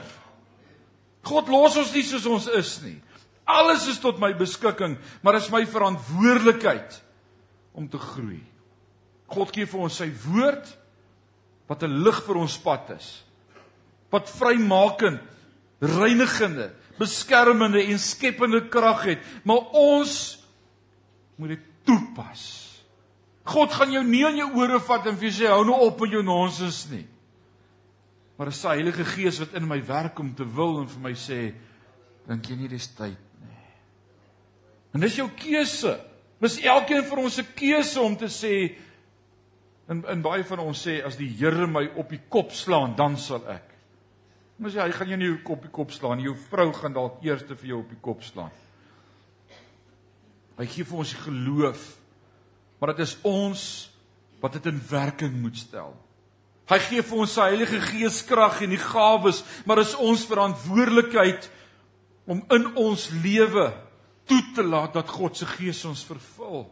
God 1.26 1.50
los 1.50 1.78
ons 1.78 1.94
nie 1.94 2.04
soos 2.04 2.26
ons 2.26 2.48
is 2.48 2.82
nie. 2.82 3.02
Alles 3.46 3.88
is 3.88 4.00
tot 4.02 4.20
my 4.20 4.32
beskikking, 4.34 4.98
maar 5.22 5.34
dit 5.38 5.46
is 5.46 5.52
my 5.54 5.66
verantwoordelikheid 5.66 7.02
om 7.74 7.90
te 7.90 7.98
groei. 8.02 8.42
God 9.28 9.54
gee 9.54 9.66
vir 9.70 9.86
ons 9.86 10.00
sy 10.02 10.10
woord 10.26 10.66
wat 11.68 11.84
'n 11.84 12.04
lig 12.04 12.24
vir 12.26 12.38
ons 12.38 12.58
pad 12.58 12.90
is. 12.98 13.24
Wat 14.12 14.30
vrymakend, 14.30 15.22
reinigende, 15.82 16.72
beskermende 17.00 17.84
en 17.84 18.00
skepende 18.00 18.64
krag 18.72 19.04
het, 19.12 19.26
maar 19.44 19.72
ons 19.76 20.14
moet 21.36 21.56
dit 21.56 21.66
toepas. 21.86 22.46
God 23.46 23.76
gaan 23.78 23.92
jou 23.94 24.04
nie 24.08 24.24
aan 24.26 24.40
jou 24.40 24.48
ore 24.58 24.80
vat 24.82 25.06
en 25.10 25.20
vir 25.20 25.30
jou 25.30 25.36
sê 25.38 25.52
hou 25.52 25.66
nou 25.68 25.78
op 25.86 26.00
met 26.02 26.16
jou 26.16 26.24
nonsens 26.26 26.86
nie. 26.90 27.04
Maar 28.36 28.50
dis 28.52 28.64
die 28.64 28.72
Heilige 28.72 29.06
Gees 29.08 29.40
wat 29.44 29.54
in 29.56 29.68
my 29.70 29.78
werk 29.86 30.18
om 30.20 30.34
te 30.36 30.48
wil 30.58 30.82
en 30.82 30.90
vir 30.92 31.04
my 31.04 31.14
sê 31.20 31.40
dink 32.26 32.50
jy 32.50 32.58
nie 32.58 32.72
dis 32.72 32.88
tyd 32.98 33.22
nie. 33.44 33.62
En 34.96 35.06
dis 35.06 35.20
jou 35.20 35.28
keuse. 35.38 35.94
Dis 36.42 36.58
elkeen 36.66 37.06
van 37.08 37.22
ons 37.28 37.38
se 37.38 37.46
keuse 37.56 38.02
om 38.02 38.18
te 38.20 38.32
sê 38.34 38.56
en 39.92 40.02
en 40.10 40.26
baie 40.26 40.44
van 40.48 40.64
ons 40.66 40.82
sê 40.88 40.98
as 41.06 41.20
die 41.20 41.30
Here 41.38 41.68
my 41.70 41.86
op 42.02 42.10
die 42.10 42.24
kop 42.30 42.52
slaan, 42.56 42.96
dan 42.98 43.20
sal 43.22 43.46
ek. 43.54 43.75
Maar 44.58 44.72
sê 44.72 44.80
hy 44.80 44.94
gaan 44.96 45.12
jou 45.12 45.20
nie 45.20 45.34
op 45.52 45.66
die 45.66 45.74
kop 45.74 45.92
slaan 45.92 46.20
nie. 46.20 46.30
Jou 46.30 46.38
vrou 46.48 46.70
gaan 46.76 46.96
dalk 46.96 47.20
eers 47.26 47.44
vir 47.50 47.68
jou 47.74 47.82
op 47.82 47.92
die 47.92 48.02
kop 48.02 48.24
slaan. 48.24 48.54
Hy 50.56 50.68
gee 50.72 50.88
vir 50.88 51.02
ons 51.04 51.12
die 51.12 51.24
geloof. 51.26 51.84
Maar 52.80 52.94
dit 52.94 53.04
is 53.04 53.18
ons 53.28 53.66
wat 54.44 54.56
dit 54.56 54.70
in 54.72 54.80
werking 54.90 55.36
moet 55.42 55.58
stel. 55.60 55.96
Hy 56.70 56.80
gee 56.82 57.04
vir 57.06 57.20
ons 57.22 57.34
sy 57.36 57.50
Heilige 57.52 57.82
Gees 57.84 58.22
krag 58.26 58.62
en 58.66 58.72
die 58.74 58.82
gawes, 58.82 59.44
maar 59.66 59.82
dit 59.82 59.90
is 59.90 59.98
ons 60.02 60.24
verantwoordelikheid 60.26 61.50
om 62.26 62.42
in 62.56 62.72
ons 62.82 63.10
lewe 63.22 63.68
toe 64.26 64.40
te 64.56 64.64
laat 64.66 64.96
dat 64.96 65.12
God 65.14 65.38
se 65.38 65.46
Gees 65.50 65.84
ons 65.86 66.02
vervul. 66.08 66.66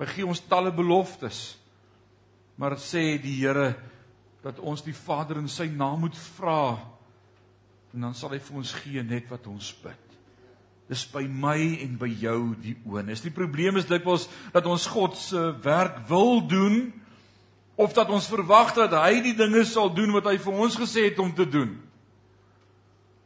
Hy 0.00 0.08
gee 0.10 0.26
ons 0.26 0.42
talle 0.50 0.72
beloftes. 0.74 1.54
Maar 2.58 2.78
sê 2.80 3.20
die 3.22 3.36
Here 3.38 3.74
dat 4.46 4.60
ons 4.62 4.84
die 4.86 4.94
Vader 4.94 5.40
in 5.40 5.48
sy 5.50 5.66
naam 5.74 6.04
moet 6.04 6.16
vra 6.36 6.76
en 7.96 8.04
dan 8.04 8.14
sal 8.14 8.30
hy 8.36 8.38
vir 8.44 8.58
ons 8.60 8.74
gee 8.78 9.02
net 9.02 9.26
wat 9.32 9.46
ons 9.50 9.70
bid. 9.82 10.02
Dis 10.86 11.02
by 11.10 11.24
my 11.26 11.56
en 11.82 11.96
by 11.98 12.10
jou 12.20 12.52
die 12.62 12.76
oon. 12.86 13.08
Is 13.10 13.24
die 13.24 13.32
probleem 13.34 13.80
is 13.80 13.88
dikwels 13.88 14.28
dat 14.54 14.68
ons 14.70 14.86
God 14.92 15.16
se 15.18 15.40
werk 15.64 16.04
wil 16.10 16.44
doen 16.46 16.92
of 17.80 17.96
dat 17.96 18.12
ons 18.12 18.28
verwag 18.30 18.74
dat 18.76 18.94
hy 18.94 19.18
die 19.24 19.34
dinge 19.36 19.64
sal 19.66 19.90
doen 19.90 20.14
wat 20.14 20.28
hy 20.30 20.36
vir 20.44 20.60
ons 20.66 20.78
gesê 20.78 21.08
het 21.08 21.18
om 21.22 21.32
te 21.34 21.48
doen. 21.48 21.72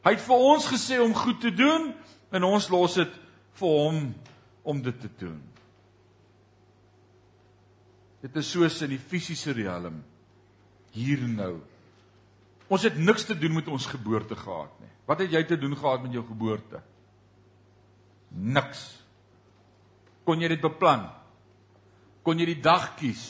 Hy 0.07 0.15
het 0.17 0.25
vir 0.25 0.47
ons 0.55 0.71
gesê 0.71 1.03
om 1.05 1.13
goed 1.13 1.43
te 1.43 1.53
doen 1.53 1.91
en 2.33 2.47
ons 2.49 2.71
los 2.73 2.97
dit 2.97 3.19
vir 3.61 3.77
hom 3.83 4.07
om 4.65 4.81
dit 4.81 5.03
te 5.03 5.11
doen. 5.21 5.37
Dit 8.25 8.41
is 8.41 8.55
soos 8.55 8.81
in 8.87 8.95
die 8.95 9.03
fisiese 9.11 9.53
riem 9.57 10.01
hier 10.95 11.23
nou. 11.29 11.59
Ons 12.71 12.87
het 12.87 12.97
niks 12.99 13.27
te 13.27 13.35
doen 13.39 13.57
met 13.59 13.69
ons 13.69 13.87
geboorte 13.91 14.37
gehad 14.39 14.73
nie. 14.83 14.91
Wat 15.11 15.23
het 15.25 15.33
jy 15.35 15.43
te 15.45 15.59
doen 15.59 15.75
gehad 15.77 16.03
met 16.05 16.15
jou 16.15 16.23
geboorte? 16.27 16.83
Niks. 18.31 18.85
Kon 20.25 20.43
jy 20.43 20.53
dit 20.53 20.63
beplan? 20.63 21.09
Kon 22.23 22.39
jy 22.39 22.47
die 22.53 22.61
dag 22.63 22.93
kies? 22.99 23.25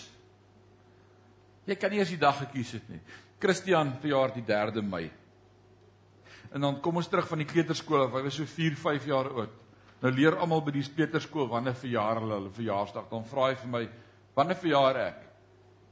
Jy 1.69 1.77
kan 1.79 1.93
nie 1.93 2.01
eers 2.03 2.13
die 2.13 2.21
dag 2.21 2.37
gekies 2.43 2.75
het 2.77 2.89
nie. 2.91 3.01
Christian 3.41 3.95
verjaar 4.03 4.35
die 4.35 4.45
3de 4.45 4.83
Mei. 4.85 5.07
En 6.51 6.67
dan 6.67 6.81
kom 6.83 6.99
ons 6.99 7.09
terug 7.09 7.29
van 7.31 7.41
die 7.41 7.49
kleuterskool 7.49 8.05
af. 8.05 8.17
Hy 8.19 8.25
was 8.27 8.37
so 8.37 8.49
4, 8.49 8.77
5 8.77 9.07
jaar 9.09 9.31
oud. 9.31 9.57
Nou 10.01 10.13
leer 10.13 10.39
almal 10.41 10.65
by 10.65 10.73
die 10.75 10.85
kleuterskool 10.85 11.49
wanneer 11.49 11.77
verjaar 11.79 12.21
hulle 12.23 12.39
hulle 12.41 12.53
verjaarsdag. 12.57 13.09
Dan 13.11 13.27
vra 13.29 13.51
hy 13.51 13.55
vir 13.55 13.71
my, 13.71 13.89
"Wanneer 14.35 14.57
verjaar 14.57 14.97
ek?" 14.97 15.21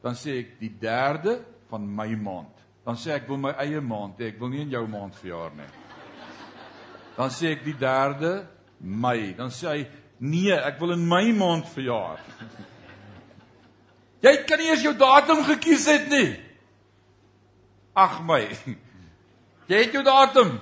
Dan 0.03 0.15
sê 0.15 0.39
ek 0.41 0.59
die 0.61 0.71
3de 0.81 1.45
van 1.71 1.85
my 1.97 2.09
maand. 2.17 2.65
Dan 2.85 2.97
sê 2.97 3.13
ek 3.19 3.29
wil 3.29 3.41
my 3.43 3.53
eie 3.61 3.81
maand 3.85 4.21
hê. 4.21 4.33
Ek 4.33 4.41
wil 4.41 4.53
nie 4.53 4.65
in 4.65 4.73
jou 4.73 4.85
maand 4.89 5.17
verjaar 5.21 5.53
nie. 5.57 5.69
Dan 7.19 7.31
sê 7.35 7.53
ek 7.57 7.65
die 7.67 7.77
3de 7.77 8.33
Mei. 8.79 9.35
Dan 9.35 9.51
sê 9.51 9.69
hy, 9.69 9.87
"Nee, 10.19 10.55
ek 10.55 10.79
wil 10.81 10.93
in 10.93 11.09
my 11.09 11.33
maand 11.33 11.69
verjaar." 11.69 12.21
Jy 14.23 14.45
kan 14.47 14.59
nie 14.59 14.71
eens 14.71 14.83
jou 14.83 14.95
datum 14.95 15.45
gekies 15.45 15.87
het 15.87 16.09
nie. 16.11 16.37
Ag 17.95 18.23
my. 18.27 18.49
Jy 19.69 19.83
het 19.85 19.93
jou 19.93 20.03
datum. 20.03 20.59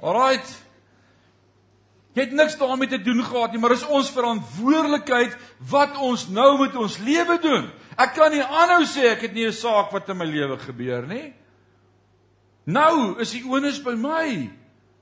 Alraight. 0.00 0.64
Jy 2.14 2.22
het 2.22 2.32
niks 2.32 2.56
daarmee 2.56 2.88
te 2.88 3.02
doen 3.02 3.24
gehad 3.24 3.52
nie, 3.52 3.60
maar 3.60 3.74
dis 3.74 3.86
ons 3.86 4.10
verantwoordelikheid 4.14 5.34
wat 5.70 5.96
ons 5.98 6.28
nou 6.30 6.58
met 6.60 6.76
ons 6.78 6.98
lewe 6.98 7.38
doen. 7.42 7.70
Ek 7.96 8.14
kan 8.16 8.32
nie 8.32 8.42
aanhou 8.42 8.82
sê 8.90 9.10
ek 9.12 9.28
het 9.28 9.34
nie 9.34 9.46
'n 9.46 9.52
saak 9.52 9.92
wat 9.92 10.08
in 10.08 10.16
my 10.16 10.24
lewe 10.24 10.58
gebeur 10.58 11.06
nie. 11.06 11.32
Nou 12.66 13.20
is 13.20 13.32
die 13.32 13.44
onus 13.44 13.82
by 13.82 13.94
my 13.94 14.50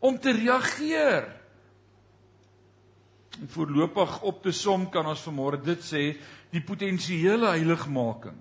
om 0.01 0.19
te 0.19 0.33
reageer. 0.33 1.29
En 3.41 3.49
voorlopig 3.49 4.23
op 4.23 4.43
te 4.43 4.53
som 4.53 4.91
kan 4.91 5.07
ons 5.07 5.23
vanmôre 5.23 5.63
dit 5.63 5.79
sê, 5.79 6.17
die 6.51 6.61
potensiële 6.61 7.55
heiligmaking 7.55 8.37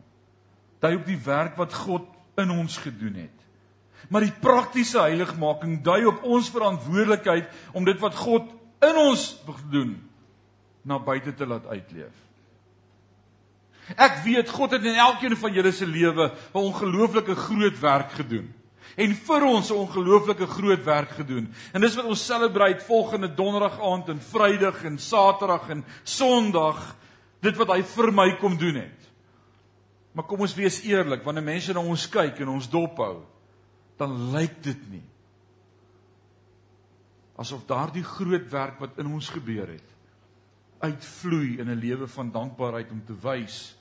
dui 0.81 0.95
op 0.97 1.05
die 1.05 1.19
werk 1.25 1.59
wat 1.61 1.73
God 1.73 2.07
in 2.41 2.49
ons 2.49 2.77
gedoen 2.81 3.19
het. 3.21 3.37
Maar 4.09 4.25
die 4.25 4.39
praktiese 4.41 5.03
heiligmaking 5.05 5.83
dui 5.85 6.05
op 6.09 6.23
ons 6.23 6.49
verantwoordelikheid 6.49 7.51
om 7.77 7.85
dit 7.85 7.99
wat 8.01 8.17
God 8.17 8.49
in 8.81 8.97
ons 8.97 9.27
doen 9.69 9.93
na 10.81 10.97
buite 10.97 11.35
te 11.37 11.45
laat 11.45 11.67
uitleef. 11.69 12.15
Ek 13.95 14.21
weet 14.23 14.49
God 14.49 14.71
het 14.71 14.85
in 14.85 14.95
elkeen 14.95 15.35
van 15.37 15.53
julle 15.53 15.71
se 15.71 15.85
lewe 15.85 16.31
'n 16.31 16.57
ongelooflike 16.57 17.35
groot 17.35 17.79
werk 17.79 18.11
gedoen 18.11 18.53
en 18.97 19.15
vir 19.15 19.43
ons 19.45 19.69
'n 19.71 19.73
ongelooflike 19.87 20.47
groot 20.47 20.83
werk 20.83 21.09
gedoen. 21.09 21.53
En 21.73 21.81
dis 21.81 21.95
wat 21.95 22.05
ons 22.05 22.25
celebrate 22.25 22.85
volgende 22.85 23.33
donderdag 23.33 23.79
aand 23.81 24.09
en 24.09 24.21
Vrydag 24.21 24.83
en 24.83 24.97
Saterdag 24.97 25.69
en 25.69 25.85
Sondag 26.03 26.95
dit 27.41 27.55
wat 27.55 27.67
hy 27.67 27.83
vir 27.83 28.11
my 28.13 28.35
kom 28.37 28.57
doen 28.57 28.75
het. 28.75 29.01
Maar 30.11 30.25
kom 30.25 30.39
ons 30.39 30.55
wees 30.55 30.83
eerlik, 30.83 31.23
wanneer 31.23 31.43
mense 31.43 31.73
na 31.73 31.79
ons 31.79 32.09
kyk 32.09 32.39
en 32.39 32.47
ons 32.47 32.69
dophou, 32.69 33.23
dan 33.97 34.31
lyk 34.31 34.63
dit 34.63 34.89
nie 34.91 35.11
asof 37.41 37.65
daardie 37.65 38.05
groot 38.05 38.45
werk 38.51 38.79
wat 38.81 38.99
in 39.01 39.09
ons 39.09 39.29
gebeur 39.33 39.69
het 39.71 39.89
uitvloei 40.81 41.59
in 41.61 41.69
'n 41.69 41.79
lewe 41.79 42.07
van 42.07 42.31
dankbaarheid 42.31 42.91
om 42.91 43.03
te 43.05 43.15
wys 43.21 43.77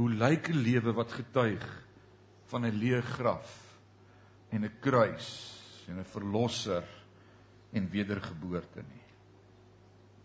hoe 0.00 0.08
lyk 0.10 0.48
'n 0.48 0.62
lewe 0.64 0.94
wat 0.96 1.12
getuig 1.12 1.66
van 2.48 2.64
'n 2.64 2.80
leë 2.80 3.02
graf 3.02 3.50
en 4.50 4.64
'n 4.64 4.78
kruis 4.80 5.28
en 5.88 5.98
'n 5.98 6.04
verlosser 6.04 6.84
en 7.72 7.90
wedergeboorte 7.90 8.80
nie 8.80 9.00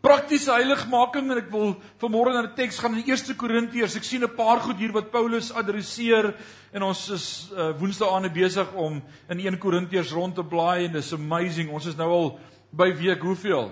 praktiese 0.05 0.53
heiligmaking 0.53 1.32
en 1.34 1.39
ek 1.41 1.48
wil 1.53 1.72
vanmôre 2.01 2.34
na 2.36 2.44
die 2.46 2.53
teks 2.60 2.77
gaan 2.82 2.94
in 3.00 3.08
1 3.08 3.38
Korintiërs. 3.39 3.96
Ek 3.98 4.05
sien 4.05 4.24
'n 4.24 4.36
paar 4.36 4.60
goed 4.62 4.77
hier 4.77 4.94
wat 4.94 5.12
Paulus 5.12 5.51
adresseer 5.51 6.36
en 6.74 6.84
ons 6.84 7.10
is 7.10 7.50
uh, 7.51 7.72
Woensdae 7.79 8.10
aande 8.13 8.29
besig 8.29 8.70
om 8.74 9.01
in 9.29 9.39
1 9.39 9.58
Korintiërs 9.58 10.13
rond 10.13 10.36
te 10.36 10.44
blaai 10.44 10.86
en 10.86 10.94
dis 10.94 11.13
amazing. 11.13 11.70
Ons 11.70 11.88
is 11.88 11.98
nou 11.98 12.10
al 12.10 12.39
by 12.72 12.94
week 12.94 13.22
hoeveel? 13.22 13.72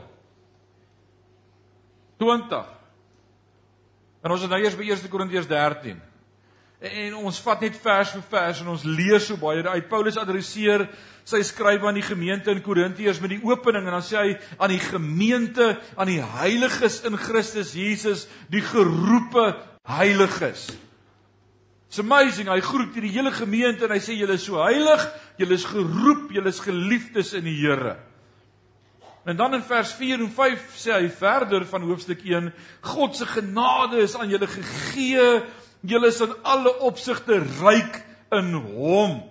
20. 2.18 2.66
En 4.24 4.32
ons 4.32 4.44
is 4.44 4.50
nou 4.50 4.60
eers 4.62 4.76
by 4.80 4.88
1 4.88 5.12
Korintiërs 5.12 5.50
13. 5.52 5.98
En 6.84 7.16
ons 7.16 7.40
vat 7.46 7.62
net 7.64 7.76
vers 7.80 8.10
vir 8.16 8.24
vers 8.32 8.62
en 8.64 8.70
ons 8.74 8.86
lees 8.88 9.26
so 9.28 9.40
baie 9.40 9.64
uit. 9.64 9.90
Paulus 9.92 10.20
adresseer 10.20 10.86
sy 11.28 11.40
skryf 11.48 11.84
aan 11.88 12.00
die 12.00 12.04
gemeente 12.04 12.52
in 12.52 12.64
Korintiërs 12.64 13.22
met 13.24 13.36
die 13.36 13.44
opening 13.44 13.88
en 13.88 13.96
dan 13.96 14.04
sê 14.04 14.18
hy 14.20 14.34
aan 14.58 14.74
die 14.74 14.82
gemeente, 14.84 15.70
aan 15.96 16.12
die 16.12 16.24
heiliges 16.24 17.02
in 17.08 17.16
Christus 17.20 17.76
Jesus, 17.76 18.26
die 18.52 18.64
geroepe 18.64 19.54
heiliges. 19.88 20.70
It's 21.88 22.02
amazing. 22.02 22.50
Hy 22.52 22.60
groet 22.66 22.96
hierdie 22.96 23.14
hele 23.16 23.32
gemeente 23.36 23.88
en 23.88 23.96
hy 23.96 24.02
sê 24.04 24.16
julle 24.18 24.40
is 24.40 24.48
so 24.48 24.60
heilig, 24.64 25.04
julle 25.40 25.60
is 25.60 25.68
geroep, 25.70 26.32
julle 26.36 26.52
is 26.52 26.64
geliefdes 26.64 27.36
in 27.38 27.48
die 27.48 27.60
Here. 27.60 27.96
En 29.24 29.38
dan 29.40 29.54
in 29.54 29.64
vers 29.64 29.92
4 29.96 30.20
en 30.20 30.32
5 30.32 30.64
sê 30.76 30.96
hy 30.98 31.08
verder 31.10 31.64
van 31.66 31.86
hoofstuk 31.88 32.26
1, 32.28 32.50
God 32.82 33.16
se 33.16 33.26
genade 33.26 34.02
is 34.04 34.18
aan 34.20 34.30
julle 34.30 34.48
gegee. 34.48 35.28
Julle 35.82 36.10
is 36.12 36.20
in 36.24 36.34
alle 36.44 36.74
opsigte 36.84 37.40
ryk 37.62 38.02
in 38.36 38.52
hom. 38.54 39.22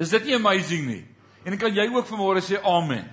Is 0.00 0.10
dit 0.10 0.26
nie 0.26 0.34
amazing 0.34 0.86
nie? 0.88 1.04
En 1.46 1.56
kan 1.58 1.74
jy 1.74 1.86
ook 1.92 2.08
vanmôre 2.08 2.42
sê 2.42 2.58
amen? 2.66 3.06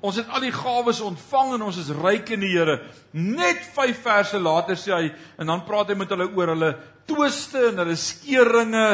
Ons 0.00 0.16
het 0.16 0.30
al 0.32 0.46
die 0.46 0.54
gawes 0.54 1.02
ontvang 1.04 1.56
en 1.58 1.66
ons 1.66 1.76
is 1.82 1.90
ryk 1.92 2.30
in 2.32 2.40
die 2.40 2.54
Here. 2.54 2.78
Net 3.12 3.66
5 3.74 3.98
verse 4.00 4.38
later 4.40 4.78
sê 4.78 4.94
hy 4.94 5.10
en 5.42 5.50
dan 5.50 5.66
praat 5.66 5.90
hy 5.92 5.98
met 5.98 6.12
hulle 6.14 6.30
oor 6.38 6.54
hulle 6.54 6.70
twiste 7.10 7.66
en 7.70 7.82
hulle 7.82 7.96
skeringe 7.98 8.86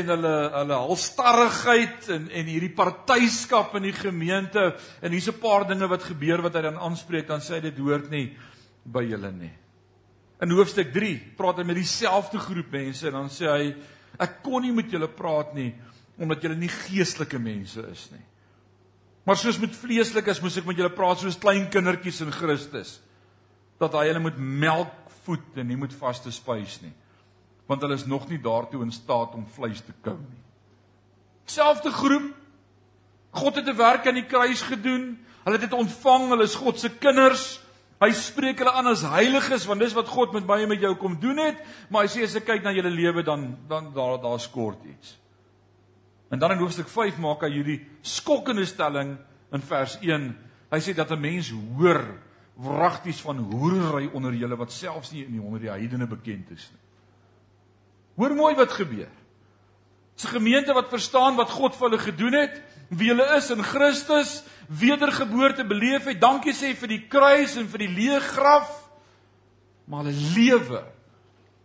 en 0.00 0.12
hulle 0.14 0.34
hulle 0.56 0.78
halstarrigheid 0.84 2.10
en 2.16 2.28
en 2.40 2.50
hierdie 2.50 2.72
partyskap 2.74 3.76
in 3.78 3.88
die 3.88 3.96
gemeente 3.96 4.72
en 5.00 5.14
hier's 5.14 5.28
'n 5.28 5.40
paar 5.40 5.66
dinge 5.68 5.88
wat 5.88 6.02
gebeur 6.02 6.42
wat 6.42 6.54
hy 6.54 6.62
dan 6.62 6.78
aanspreek 6.78 7.26
dan 7.28 7.40
sê 7.40 7.54
hy 7.54 7.60
dit 7.70 7.78
hoort 7.78 8.10
nie 8.10 8.36
by 8.84 9.02
julle 9.04 9.32
nie. 9.32 9.52
In 10.42 10.50
hoofstuk 10.50 10.92
3 10.92 11.36
praat 11.36 11.58
hy 11.58 11.64
met 11.64 11.76
dieselfde 11.76 12.38
groep 12.38 12.72
mense 12.72 13.06
en 13.06 13.12
dan 13.12 13.28
sê 13.28 13.46
hy 13.46 13.74
ek 14.18 14.42
kon 14.42 14.62
nie 14.62 14.72
met 14.72 14.90
julle 14.90 15.08
praat 15.08 15.54
nie 15.54 15.74
omdat 16.18 16.42
julle 16.42 16.56
nie 16.56 16.68
geestelike 16.68 17.38
mense 17.38 17.80
is 17.90 18.10
nie. 18.12 18.24
Maar 19.24 19.36
soos 19.36 19.58
met 19.60 19.76
vleeslikes 19.76 20.40
moes 20.40 20.56
ek 20.56 20.66
met 20.68 20.76
julle 20.76 20.92
praat 20.92 21.20
soos 21.20 21.38
klein 21.40 21.68
kindertjies 21.70 22.20
in 22.24 22.32
Christus. 22.32 23.00
Dat 23.80 23.92
hy 23.96 24.06
hulle 24.08 24.20
moet 24.20 24.38
melk 24.38 25.10
voed 25.24 25.60
en 25.60 25.68
nie 25.68 25.78
moet 25.80 25.94
vaste 25.96 26.32
spys 26.32 26.80
nie. 26.82 26.92
Want 27.70 27.86
hulle 27.86 27.94
is 27.94 28.06
nog 28.10 28.26
nie 28.28 28.40
daartoe 28.42 28.82
in 28.82 28.92
staat 28.92 29.34
om 29.38 29.46
vleis 29.54 29.80
te 29.86 29.94
kou 30.02 30.16
nie. 30.18 30.42
Selfde 31.46 31.92
groep. 31.94 32.32
God 33.30 33.54
het 33.54 33.68
'n 33.68 33.76
werk 33.76 34.06
aan 34.06 34.18
die 34.18 34.26
kruis 34.26 34.62
gedoen. 34.62 35.18
Hulle 35.44 35.58
het 35.58 35.70
dit 35.70 35.78
ontvang. 35.78 36.28
Hulle 36.28 36.42
is 36.42 36.54
God 36.54 36.80
se 36.80 36.90
kinders. 36.90 37.60
Hy 38.00 38.08
spreek 38.16 38.62
hulle 38.62 38.72
aan 38.72 38.88
as 38.88 39.02
heiliges 39.04 39.66
want 39.68 39.82
dis 39.84 39.92
wat 39.92 40.08
God 40.08 40.32
met 40.32 40.46
my 40.48 40.62
en 40.62 40.70
met 40.72 40.80
jou 40.80 40.94
kom 40.96 41.18
doen 41.20 41.36
het, 41.36 41.58
maar 41.92 42.06
hy 42.06 42.08
sê 42.08 42.22
as 42.24 42.36
ek 42.38 42.46
kyk 42.48 42.62
na 42.64 42.72
julle 42.72 42.90
lewe 42.90 43.22
dan 43.22 43.58
dan 43.68 43.92
daar 43.92 44.16
daar 44.22 44.40
skort 44.40 44.84
iets. 44.88 45.18
En 46.30 46.38
dan 46.38 46.54
in 46.54 46.62
hoofstuk 46.62 46.88
5 46.88 47.18
maak 47.18 47.44
hy 47.44 47.50
hierdie 47.50 47.80
skokkende 48.00 48.64
stelling 48.64 49.18
in 49.52 49.60
vers 49.60 49.98
1. 50.00 50.30
Hy 50.70 50.80
sê 50.80 50.94
dat 50.96 51.10
'n 51.10 51.20
mens 51.20 51.52
hoor 51.76 52.00
wragties 52.56 53.20
van 53.20 53.38
hoerery 53.38 54.08
onder 54.12 54.32
julle 54.32 54.56
wat 54.56 54.72
selfs 54.72 55.12
nie 55.12 55.24
in 55.24 55.32
die 55.32 55.42
onder 55.42 55.60
die 55.60 55.70
heidene 55.70 56.06
bekend 56.06 56.50
is 56.50 56.70
nie. 56.72 56.89
Hoor 58.20 58.36
mooi 58.36 58.52
wat 58.58 58.72
gebeur. 58.76 59.08
Dis 60.14 60.28
'n 60.28 60.36
gemeente 60.36 60.74
wat 60.76 60.92
verstaan 60.92 61.36
wat 61.36 61.50
God 61.50 61.74
vir 61.76 61.88
hulle 61.88 62.02
gedoen 62.02 62.32
het, 62.32 62.62
wie 62.88 63.08
hulle 63.08 63.36
is 63.36 63.50
in 63.50 63.62
Christus, 63.62 64.42
wedergeboorte 64.68 65.64
beleef 65.64 66.04
het. 66.04 66.20
Dankie 66.20 66.52
sê 66.52 66.74
vir 66.76 66.88
die 66.88 67.06
kruis 67.08 67.56
en 67.56 67.68
vir 67.68 67.78
die 67.78 67.88
leë 67.88 68.20
graf. 68.20 68.90
Maar 69.86 70.04
hulle 70.04 70.34
lewe 70.36 70.84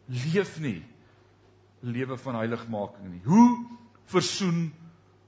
leef 0.07 0.59
nie 0.59 0.83
lewe 1.85 2.17
van 2.17 2.35
heiligmaking 2.35 3.12
nie. 3.12 3.21
Hoe 3.25 3.65
versoen 4.09 4.71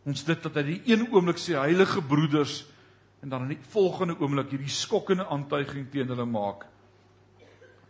ons 0.07 0.23
dit 0.23 0.43
dat 0.43 0.55
hy 0.55 0.63
die 0.63 0.81
een 0.93 1.07
oomblik 1.11 1.37
sê 1.41 1.57
heilige 1.59 2.01
broeders 2.01 2.65
en 3.21 3.29
dan 3.29 3.47
in 3.47 3.55
die 3.57 3.69
volgende 3.73 4.15
oomblik 4.19 4.53
hierdie 4.53 4.71
skokkende 4.71 5.27
aantuiging 5.27 5.89
teen 5.91 6.07
hulle 6.07 6.25
maak 6.25 6.65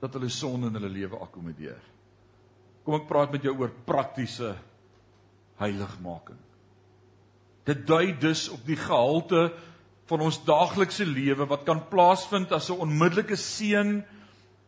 dat 0.01 0.13
hulle 0.13 0.29
sonde 0.29 0.67
in 0.67 0.77
hulle 0.79 0.89
lewe 0.89 1.19
akkommodeer. 1.21 1.79
Kom 2.87 3.01
ek 3.01 3.09
praat 3.09 3.33
met 3.35 3.43
jou 3.43 3.51
oor 3.59 3.73
praktiese 3.83 4.53
heiligmaking. 5.59 6.37
Dit 7.67 7.81
dui 7.83 8.13
dus 8.15 8.45
op 8.47 8.61
die 8.63 8.77
gehalte 8.79 9.49
van 10.07 10.21
ons 10.23 10.37
daaglikse 10.47 11.03
lewe 11.03 11.49
wat 11.51 11.65
kan 11.67 11.81
plaasvind 11.89 12.53
as 12.55 12.69
'n 12.71 12.79
onmiddellike 12.79 13.35
seën 13.35 14.05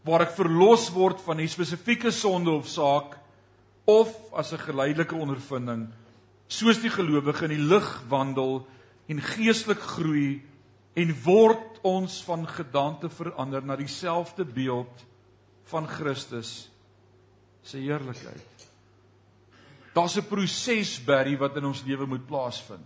waar 0.04 0.22
ek 0.28 0.36
verlos 0.36 0.90
word 0.92 1.22
van 1.22 1.40
'n 1.40 1.48
spesifieke 1.48 2.12
sonde 2.12 2.52
of 2.52 2.68
saak 2.68 3.16
of 3.86 4.12
as 4.34 4.52
'n 4.52 4.68
geleidelike 4.68 5.16
ondervinding 5.16 5.88
soos 6.48 6.82
die 6.82 6.90
gelowige 6.90 7.46
in 7.46 7.56
die 7.56 7.68
lig 7.72 8.04
wandel 8.10 8.68
en 9.08 9.22
geestelik 9.22 9.80
groei 9.80 10.44
en 10.94 11.16
word 11.24 11.80
ons 11.84 12.24
van 12.24 12.48
gedagte 12.48 13.10
verander 13.10 13.64
na 13.64 13.76
dieselfde 13.76 14.46
beeld 14.46 15.06
van 15.64 15.88
Christus 15.88 16.69
se 17.62 17.78
heerlikheid. 17.78 18.68
Daar's 19.94 20.18
'n 20.18 20.28
proses 20.28 21.04
Barry 21.04 21.38
wat 21.38 21.58
in 21.58 21.66
ons 21.66 21.84
lewe 21.84 22.06
moet 22.06 22.26
plaasvind 22.26 22.86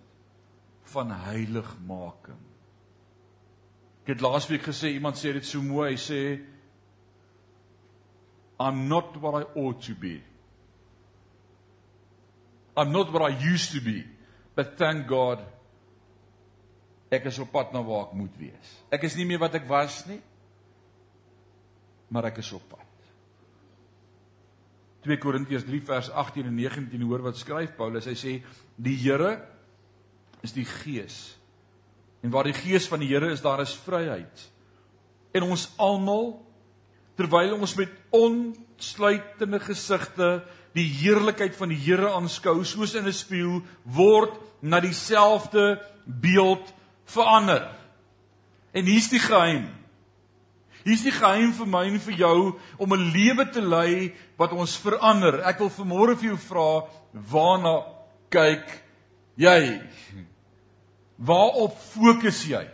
van 0.84 1.12
heiligmaking. 1.12 2.42
Ek 4.04 4.08
het 4.08 4.22
laasweek 4.22 4.62
gesê 4.62 4.94
iemand 4.94 5.16
sê 5.16 5.34
dit 5.34 5.46
so 5.46 5.62
mooi, 5.62 5.92
hy 5.92 5.98
sê 5.98 6.22
I'm 8.60 8.88
not 8.88 9.18
what 9.22 9.42
I 9.42 9.60
ought 9.60 9.82
to 9.88 9.96
be. 9.96 10.22
I'm 12.76 12.92
not 12.92 13.12
what 13.12 13.22
I 13.22 13.36
used 13.54 13.72
to 13.72 13.82
be, 13.82 14.04
but 14.56 14.78
thank 14.78 15.08
God 15.08 15.40
ek 17.14 17.28
is 17.30 17.40
op 17.40 17.52
pad 17.54 17.74
na 17.74 17.84
waar 17.86 18.08
ek 18.08 18.16
moet 18.18 18.38
wees. 18.42 18.72
Ek 18.92 19.04
is 19.06 19.16
nie 19.16 19.26
meer 19.30 19.42
wat 19.42 19.56
ek 19.60 19.68
was 19.70 20.02
nie, 20.10 20.20
maar 22.10 22.26
ek 22.32 22.42
is 22.42 22.52
op 22.58 22.66
pad. 22.70 22.83
2 25.04 25.18
Korintiërs 25.20 25.66
3 25.68 25.82
vers 25.86 26.10
18 26.10 26.48
en 26.48 26.56
19 26.56 27.02
hoor 27.02 27.24
wat 27.26 27.38
skryf 27.38 27.76
Paulus. 27.78 28.08
Hy 28.08 28.16
sê 28.16 28.34
die 28.76 28.96
Here 29.04 29.36
is 30.44 30.56
die 30.56 30.66
Gees. 30.66 31.36
En 32.24 32.32
waar 32.32 32.48
die 32.48 32.56
Gees 32.56 32.88
van 32.88 33.04
die 33.04 33.12
Here 33.12 33.32
is, 33.32 33.44
daar 33.44 33.62
is 33.62 33.76
vryheid. 33.84 34.48
En 35.36 35.50
ons 35.52 35.68
almal 35.82 36.38
terwyl 37.20 37.58
ons 37.60 37.76
met 37.78 37.92
onsluitende 38.16 39.60
gesigte 39.62 40.30
die 40.74 40.88
heerlikheid 40.88 41.56
van 41.58 41.70
die 41.74 41.82
Here 41.84 42.14
aanskou 42.16 42.64
soos 42.66 42.96
in 42.96 43.06
'n 43.06 43.14
spieël 43.14 43.62
word 43.84 44.40
na 44.62 44.80
dieselfde 44.80 45.82
beeld 46.06 46.74
verander. 47.06 47.70
En 48.72 48.86
hier's 48.86 49.10
die 49.10 49.20
geheim. 49.20 49.68
Hier's 50.84 51.04
die 51.06 51.14
geheim 51.16 51.54
vir 51.56 51.70
my 51.70 51.86
en 51.88 52.00
vir 52.00 52.16
jou 52.20 52.60
om 52.78 52.94
'n 52.94 53.12
lewe 53.12 53.46
te 53.52 53.62
lei 53.62 54.14
wat 54.38 54.52
ons 54.52 54.76
verander. 54.78 55.42
Ek 55.46 55.60
wil 55.60 55.70
vanmôre 55.70 56.16
vir 56.18 56.30
jou 56.30 56.38
vra, 56.38 56.88
waarna 57.14 57.86
kyk 58.30 58.84
jy? 59.36 59.82
Waarop 61.18 61.78
fokus 61.78 62.46
jy? 62.46 62.68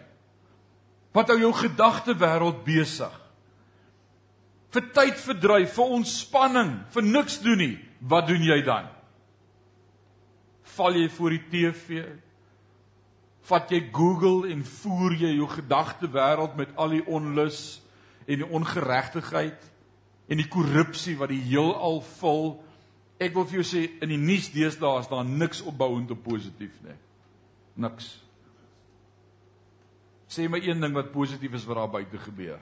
Wat 1.13 1.27
hou 1.29 1.39
jou 1.39 1.53
gedagte 1.53 2.13
wêreld 2.13 2.63
besig? 2.65 3.13
Vir 4.71 4.81
tyd 4.93 5.17
verdryf, 5.17 5.73
vir 5.73 5.85
ontspanning, 5.85 6.85
vir 6.93 7.03
niks 7.03 7.39
doen 7.41 7.57
nie 7.57 7.77
wat 7.99 8.27
doen 8.27 8.43
jy 8.43 8.61
dan? 8.63 8.87
Val 10.75 10.95
jy 10.95 11.09
voor 11.11 11.35
die 11.35 11.43
TV? 11.51 12.03
Vat 13.49 13.71
jy 13.73 13.81
Google 13.91 14.51
en 14.53 14.63
voer 14.63 15.17
jy 15.19 15.33
jou 15.35 15.47
gedagte 15.51 16.07
wêreld 16.13 16.55
met 16.55 16.71
al 16.77 16.95
die 16.95 17.05
onlus 17.07 17.81
en 18.29 18.43
die 18.43 18.49
ongeregtigheid 18.59 19.67
en 20.29 20.37
die 20.37 20.47
korrupsie 20.51 21.17
wat 21.17 21.33
die 21.33 21.41
heelal 21.49 22.01
vul? 22.19 22.51
Ek 23.19 23.33
wil 23.35 23.47
vir 23.49 23.59
jou 23.59 23.67
sê 23.67 23.83
in 24.03 24.13
die 24.13 24.21
nuus 24.21 24.51
deesdae 24.53 25.01
is 25.01 25.09
daar 25.11 25.25
niks 25.27 25.63
opbouend 25.65 26.11
of 26.13 26.21
positief 26.23 26.75
nie. 26.85 26.97
Niks. 27.81 28.13
Sê 30.29 30.45
my 30.45 30.61
een 30.61 30.81
ding 30.83 30.93
wat 30.93 31.11
positief 31.11 31.57
is 31.57 31.65
wat 31.65 31.81
daar 31.81 31.95
buite 31.97 32.21
gebeur. 32.29 32.59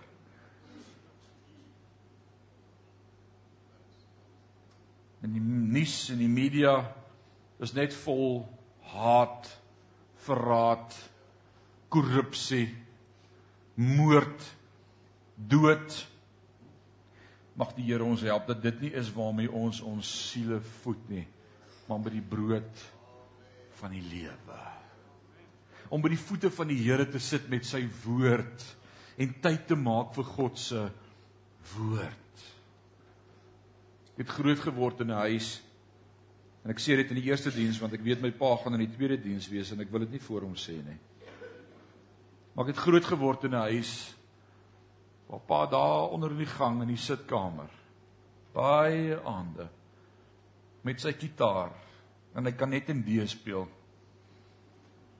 in 5.27 5.33
die 5.33 5.43
nuus 5.43 6.07
en 6.13 6.21
die 6.21 6.31
media 6.31 6.79
is 7.63 7.73
net 7.75 7.95
vol 8.05 8.45
haat, 8.93 9.49
verraad, 10.27 10.93
korrupsie, 11.91 12.69
moord, 13.75 14.45
dood. 15.37 15.93
Mag 17.57 17.73
die 17.77 17.85
Here 17.87 18.05
ons 18.05 18.25
help 18.25 18.49
dat 18.49 18.61
dit 18.61 18.81
nie 18.87 18.93
is 18.97 19.09
waarmee 19.13 19.51
ons 19.53 19.81
ons 19.85 20.13
siele 20.31 20.59
voed 20.81 21.09
nie, 21.09 21.25
maar 21.87 22.01
met 22.01 22.13
die 22.17 22.25
brood 22.25 22.83
van 23.79 23.93
die 23.93 24.03
lewe. 24.03 24.59
Om 25.93 26.03
by 26.03 26.11
die 26.11 26.21
voete 26.21 26.51
van 26.53 26.69
die 26.69 26.81
Here 26.81 27.05
te 27.09 27.21
sit 27.23 27.47
met 27.49 27.65
sy 27.65 27.83
woord 28.03 28.65
en 29.17 29.33
tyd 29.41 29.67
te 29.69 29.77
maak 29.79 30.13
vir 30.17 30.27
God 30.35 30.59
se 30.61 30.83
woord. 31.73 32.43
Ek 34.17 34.25
het 34.25 34.33
groot 34.33 34.61
geword 34.61 35.01
in 35.01 35.11
'n 35.11 35.23
huis 35.29 35.61
en 36.65 36.71
ek 36.71 36.79
sê 36.81 36.95
dit 36.97 37.09
in 37.09 37.21
die 37.21 37.29
eerste 37.29 37.51
diens 37.51 37.79
want 37.79 37.93
ek 37.93 38.03
weet 38.03 38.21
my 38.21 38.31
pa 38.31 38.55
gaan 38.57 38.73
in 38.73 38.85
die 38.85 38.95
tweede 38.95 39.17
diens 39.17 39.47
wees 39.47 39.71
en 39.71 39.81
ek 39.81 39.91
wil 39.91 39.99
dit 39.99 40.11
nie 40.11 40.25
voor 40.27 40.41
hom 40.41 40.55
sê 40.55 40.73
nie. 40.73 40.99
Maar 42.53 42.65
ek 42.65 42.75
het 42.75 42.85
groot 42.85 43.05
geword 43.05 43.43
in 43.43 43.53
'n 43.53 43.69
huis 43.73 44.16
waar 45.27 45.43
pa 45.47 45.65
daar 45.71 46.13
onder 46.15 46.31
in 46.31 46.43
die 46.43 46.53
gang 46.57 46.81
in 46.81 46.93
die 46.93 47.01
sitkamer 47.01 47.71
baie 48.57 49.17
aande 49.27 49.67
met 50.87 51.01
sy 51.03 51.13
kitaar 51.17 51.73
en 52.37 52.47
hy 52.47 52.53
kan 52.57 52.71
net 52.71 52.89
in 52.93 53.03
D 53.05 53.19
speel. 53.29 53.65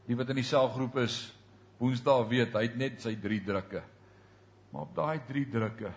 Die 0.07 0.15
wat 0.15 0.29
in 0.31 0.39
die 0.39 0.47
selgroep 0.47 0.99
is, 1.03 1.17
Woensdae 1.77 2.25
weet 2.29 2.55
hy 2.57 2.63
het 2.65 2.77
net 2.79 3.01
sy 3.03 3.11
3 3.21 3.39
drukke. 3.45 3.81
Maar 4.71 4.85
op 4.87 4.93
daai 4.97 5.19
3 5.27 5.43
drukke 5.53 5.91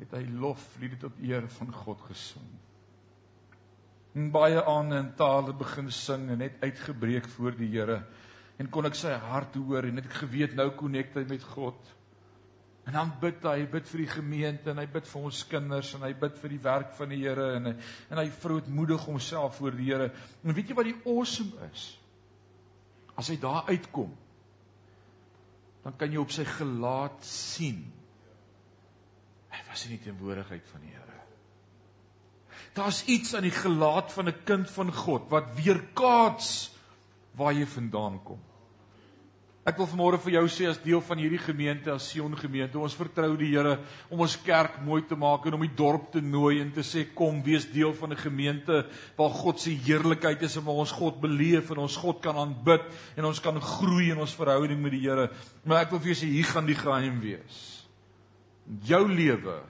het 0.00 0.12
hy 0.16 0.22
lofliede 0.40 1.00
tot 1.02 1.18
eer 1.22 1.48
van 1.58 1.72
God 1.74 2.02
gesing. 2.08 2.50
En 4.14 4.30
baie 4.34 4.62
aande 4.62 4.98
in 4.98 5.10
tale 5.18 5.54
begin 5.54 5.90
sing 5.94 6.28
en 6.30 6.42
net 6.42 6.62
uitgebreek 6.62 7.28
voor 7.34 7.56
die 7.58 7.70
Here 7.74 8.02
en 8.60 8.68
kon 8.70 8.86
ek 8.86 8.98
sy 8.98 9.12
hart 9.24 9.56
hoor 9.56 9.86
en 9.88 9.98
het 9.98 10.08
ek 10.10 10.18
geweet 10.22 10.54
nou 10.58 10.68
connect 10.78 11.16
hy 11.16 11.24
met 11.28 11.44
God. 11.54 11.78
En 12.90 12.96
dan 12.96 13.12
bid 13.22 13.44
hy, 13.46 13.68
bid 13.70 13.86
vir 13.86 14.02
die 14.02 14.10
gemeente 14.10 14.72
en 14.72 14.80
hy 14.82 14.86
bid 14.90 15.06
vir 15.06 15.28
ons 15.28 15.44
kinders 15.46 15.92
en 15.94 16.02
hy 16.02 16.10
bid 16.18 16.40
vir 16.42 16.54
die 16.56 16.62
werk 16.64 16.90
van 16.98 17.12
die 17.14 17.20
Here 17.22 17.52
en 17.60 17.70
hy, 17.70 17.74
en 18.10 18.18
hy 18.18 18.26
verootmoedig 18.34 19.04
homself 19.06 19.60
voor 19.60 19.78
die 19.78 19.86
Here. 19.92 20.10
En 20.42 20.56
weet 20.56 20.72
jy 20.72 20.78
wat 20.80 20.90
die 20.90 20.98
awesome 21.04 21.70
is? 21.70 21.86
As 23.14 23.30
hy 23.30 23.38
daar 23.38 23.70
uitkom, 23.70 24.10
dan 25.84 25.94
kan 26.00 26.10
jy 26.10 26.18
op 26.18 26.34
sy 26.34 26.44
gelaat 26.58 27.22
sien 27.24 27.86
Hy 29.50 29.62
was 29.66 29.86
in 29.86 29.96
die 29.96 30.04
teenwoordigheid 30.04 30.66
van 30.70 30.84
die 30.84 30.92
Here. 30.94 31.16
Daar's 32.76 33.02
iets 33.10 33.34
aan 33.34 33.48
die 33.48 33.54
gelaat 33.54 34.12
van 34.14 34.28
'n 34.30 34.44
kind 34.46 34.70
van 34.70 34.92
God 34.94 35.26
wat 35.30 35.54
weerkaats 35.58 36.70
waar 37.34 37.52
jy 37.52 37.66
vandaan 37.66 38.22
kom. 38.22 38.38
Ek 39.60 39.76
wil 39.76 39.88
vanmôre 39.90 40.16
vir 40.24 40.38
jou 40.38 40.46
sê 40.48 40.64
as 40.70 40.78
deel 40.80 41.02
van 41.04 41.20
hierdie 41.20 41.40
gemeente, 41.42 41.92
as 41.92 42.06
Sion 42.08 42.32
gemeente, 42.38 42.78
ons 42.80 42.96
vertrou 42.96 43.34
die 43.36 43.50
Here 43.52 43.74
om 44.08 44.22
ons 44.24 44.38
kerk 44.40 44.78
mooi 44.86 45.02
te 45.04 45.18
maak 45.20 45.44
en 45.46 45.58
om 45.58 45.66
die 45.66 45.74
dorp 45.76 46.06
te 46.14 46.22
nooi 46.24 46.62
en 46.62 46.70
te 46.72 46.80
sê 46.86 47.04
kom 47.14 47.42
wees 47.44 47.66
deel 47.68 47.92
van 47.92 48.12
'n 48.12 48.22
gemeente 48.22 48.86
waar 49.18 49.30
God 49.30 49.60
se 49.60 49.70
heerlikheid 49.70 50.42
is 50.42 50.56
en 50.56 50.64
waar 50.64 50.80
ons 50.80 50.92
God 50.92 51.20
beleef 51.20 51.70
en 51.70 51.84
ons 51.84 51.96
God 51.96 52.22
kan 52.22 52.36
aanbid 52.36 52.88
en 53.16 53.24
ons 53.24 53.40
kan 53.40 53.60
groei 53.60 54.10
in 54.10 54.18
ons 54.18 54.34
verhouding 54.34 54.80
met 54.80 54.92
die 54.92 55.04
Here. 55.04 55.30
Maar 55.64 55.82
ek 55.82 55.90
wil 55.90 56.00
vir 56.00 56.14
jou 56.14 56.24
sê 56.24 56.32
hier 56.32 56.44
gaan 56.44 56.66
die 56.66 56.74
geheim 56.74 57.20
wees. 57.20 57.86
Jou 58.82 59.08
lewe 59.08 59.60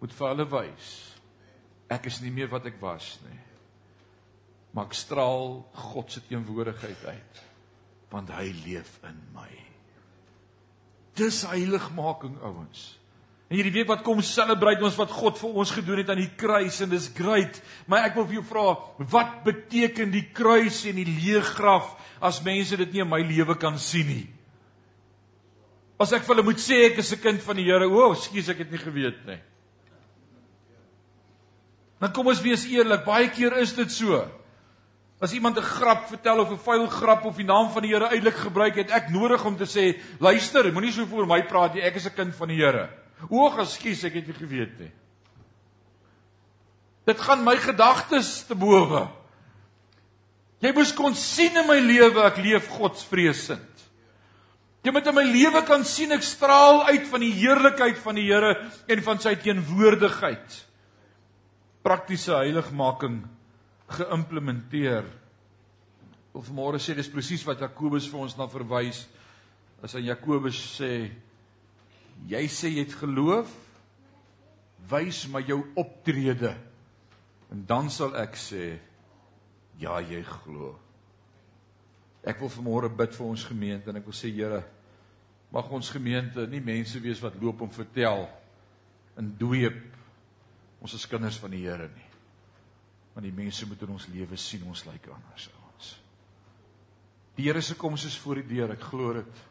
moet 0.00 0.12
vir 0.12 0.28
hulle 0.28 0.46
wys 0.46 1.10
ek 1.90 2.06
is 2.06 2.20
nie 2.22 2.30
meer 2.30 2.48
wat 2.48 2.66
ek 2.66 2.80
was 2.80 3.18
nie. 3.26 3.40
Maar 4.72 4.86
ek 4.86 4.94
straal 4.94 5.66
God 5.74 6.12
se 6.12 6.20
teenwoordigheid 6.20 7.04
uit 7.04 7.49
want 8.10 8.30
hy 8.34 8.50
leef 8.64 8.98
in 9.06 9.18
my. 9.34 9.50
Dis 11.18 11.42
heiligmaking 11.46 12.38
ouens. 12.42 13.00
En 13.50 13.58
hierdie 13.58 13.74
week 13.80 13.88
wat 13.90 14.04
kom 14.06 14.20
celebrate 14.22 14.84
ons 14.86 14.98
wat 14.98 15.10
God 15.10 15.38
vir 15.40 15.56
ons 15.58 15.72
gedoen 15.74 16.04
het 16.04 16.10
aan 16.12 16.22
die 16.22 16.30
kruis 16.38 16.78
en 16.84 16.92
dis 16.92 17.08
great. 17.16 17.56
Maar 17.90 18.06
ek 18.06 18.18
wil 18.18 18.28
vir 18.28 18.38
jou 18.38 18.44
vra, 18.46 18.66
wat 19.10 19.40
beteken 19.46 20.12
die 20.14 20.28
kruis 20.34 20.84
en 20.86 21.00
die 21.00 21.08
leë 21.08 21.42
graf 21.56 21.96
as 22.22 22.38
mense 22.46 22.78
dit 22.78 22.94
nie 22.94 23.02
in 23.02 23.10
my 23.10 23.18
lewe 23.26 23.56
kan 23.58 23.78
sien 23.82 24.06
nie? 24.06 24.26
As 26.00 26.14
ek 26.16 26.22
vir 26.24 26.36
hulle 26.36 26.46
moet 26.46 26.62
sê 26.62 26.78
ek 26.86 27.02
is 27.02 27.12
'n 27.12 27.20
kind 27.20 27.42
van 27.42 27.56
die 27.56 27.66
Here, 27.66 27.90
o, 27.90 28.10
oh, 28.10 28.14
skus 28.14 28.48
ek 28.48 28.58
het 28.58 28.70
nie 28.70 28.78
geweet 28.78 29.26
nie. 29.26 29.40
Dan 32.00 32.12
kom 32.12 32.26
ons 32.26 32.40
wees 32.40 32.64
eerlik, 32.64 33.04
baie 33.04 33.28
keer 33.28 33.58
is 33.58 33.74
dit 33.74 33.90
so. 33.90 34.30
As 35.20 35.32
iemand 35.36 35.58
'n 35.58 35.62
grap 35.62 36.08
vertel 36.08 36.40
of 36.40 36.50
'n 36.50 36.58
vuil 36.58 36.86
grap 36.86 37.24
of 37.24 37.36
die 37.36 37.44
naam 37.44 37.70
van 37.70 37.82
die 37.82 37.92
Here 37.92 38.08
uitlik 38.08 38.34
gebruik 38.34 38.74
het, 38.74 38.90
ek 38.90 39.10
nodig 39.10 39.44
om 39.44 39.56
te 39.56 39.66
sê, 39.66 40.00
luister, 40.18 40.72
moenie 40.72 40.92
so 40.92 41.04
voor 41.06 41.26
my 41.26 41.42
praat 41.42 41.74
nie, 41.74 41.82
ek 41.82 41.96
is 41.96 42.06
'n 42.06 42.14
kind 42.14 42.34
van 42.34 42.48
die 42.48 42.56
Here. 42.56 42.88
O, 43.28 43.50
ekskuus, 43.58 44.04
ek 44.04 44.14
het 44.14 44.26
nie 44.26 44.34
geweet 44.34 44.78
nie. 44.78 44.92
Dit 47.04 47.20
gaan 47.20 47.44
my 47.44 47.56
gedagtes 47.56 48.46
te 48.46 48.54
bowe. 48.54 49.08
Jy 50.60 50.72
moes 50.72 50.92
kon 50.92 51.14
sien 51.14 51.56
in 51.56 51.66
my 51.66 51.78
lewe 51.78 52.24
ek 52.24 52.36
leef 52.36 52.68
Godsvreesend. 52.68 53.66
Jy 54.82 54.92
moet 54.92 55.06
in 55.06 55.14
my 55.14 55.24
lewe 55.24 55.62
kan 55.62 55.84
sien 55.84 56.12
ek 56.12 56.22
straal 56.22 56.86
uit 56.86 57.06
van 57.06 57.20
die 57.20 57.32
heerlikheid 57.32 57.98
van 57.98 58.14
die 58.14 58.24
Here 58.24 58.56
en 58.88 59.02
van 59.02 59.18
sy 59.18 59.34
teenwoordigheid. 59.34 60.66
Praktiese 61.82 62.34
heiligmaking 62.36 63.28
geïmplementeer. 63.96 65.08
Of 66.36 66.50
môre 66.54 66.78
sê 66.78 66.94
dis 66.94 67.10
presies 67.10 67.42
wat 67.46 67.62
Jakobus 67.62 68.06
vir 68.10 68.22
ons 68.22 68.36
na 68.38 68.46
verwys 68.50 69.04
as 69.82 69.96
hy 69.96 70.06
Jakobus 70.06 70.58
sê 70.76 70.92
jy 72.30 72.42
sê 72.52 72.70
jy 72.70 72.84
het 72.84 72.94
geloof 73.00 73.50
wys 74.90 75.24
my 75.32 75.42
jou 75.46 75.62
optrede 75.80 76.52
en 77.50 77.64
dan 77.66 77.90
sal 77.90 78.14
ek 78.20 78.36
sê 78.38 78.76
ja 79.80 79.96
jy 80.04 80.20
glo. 80.26 80.74
Ek 82.20 82.38
wil 82.42 82.52
vanmôre 82.52 82.90
bid 82.92 83.16
vir 83.16 83.26
ons 83.26 83.46
gemeente 83.48 83.90
en 83.90 83.98
ek 83.98 84.06
wil 84.06 84.16
sê 84.16 84.30
Here 84.30 84.62
mag 85.50 85.72
ons 85.72 85.90
gemeente 85.90 86.44
nie 86.46 86.62
mense 86.62 87.00
wees 87.02 87.22
wat 87.24 87.40
loop 87.42 87.64
om 87.64 87.72
vertel 87.74 88.28
in 89.18 89.32
dweep 89.40 89.82
ons 90.80 90.94
is 90.94 91.08
kinders 91.10 91.40
van 91.42 91.56
die 91.56 91.64
Here 91.64 91.88
nie 91.90 92.09
want 93.20 93.28
die 93.28 93.36
mense 93.36 93.66
moet 93.68 93.82
in 93.84 93.90
ons 93.92 94.06
lewe 94.08 94.36
sien 94.40 94.62
ons 94.64 94.86
lyk 94.88 95.10
anders 95.12 95.50
ons. 95.52 95.88
Die 97.36 97.44
Here 97.44 97.60
se 97.60 97.74
koms 97.76 98.06
is 98.08 98.16
voor 98.16 98.40
die 98.40 98.54
deur, 98.54 98.72
ek 98.72 98.86
glo 98.88 99.12
dit. 99.18 99.42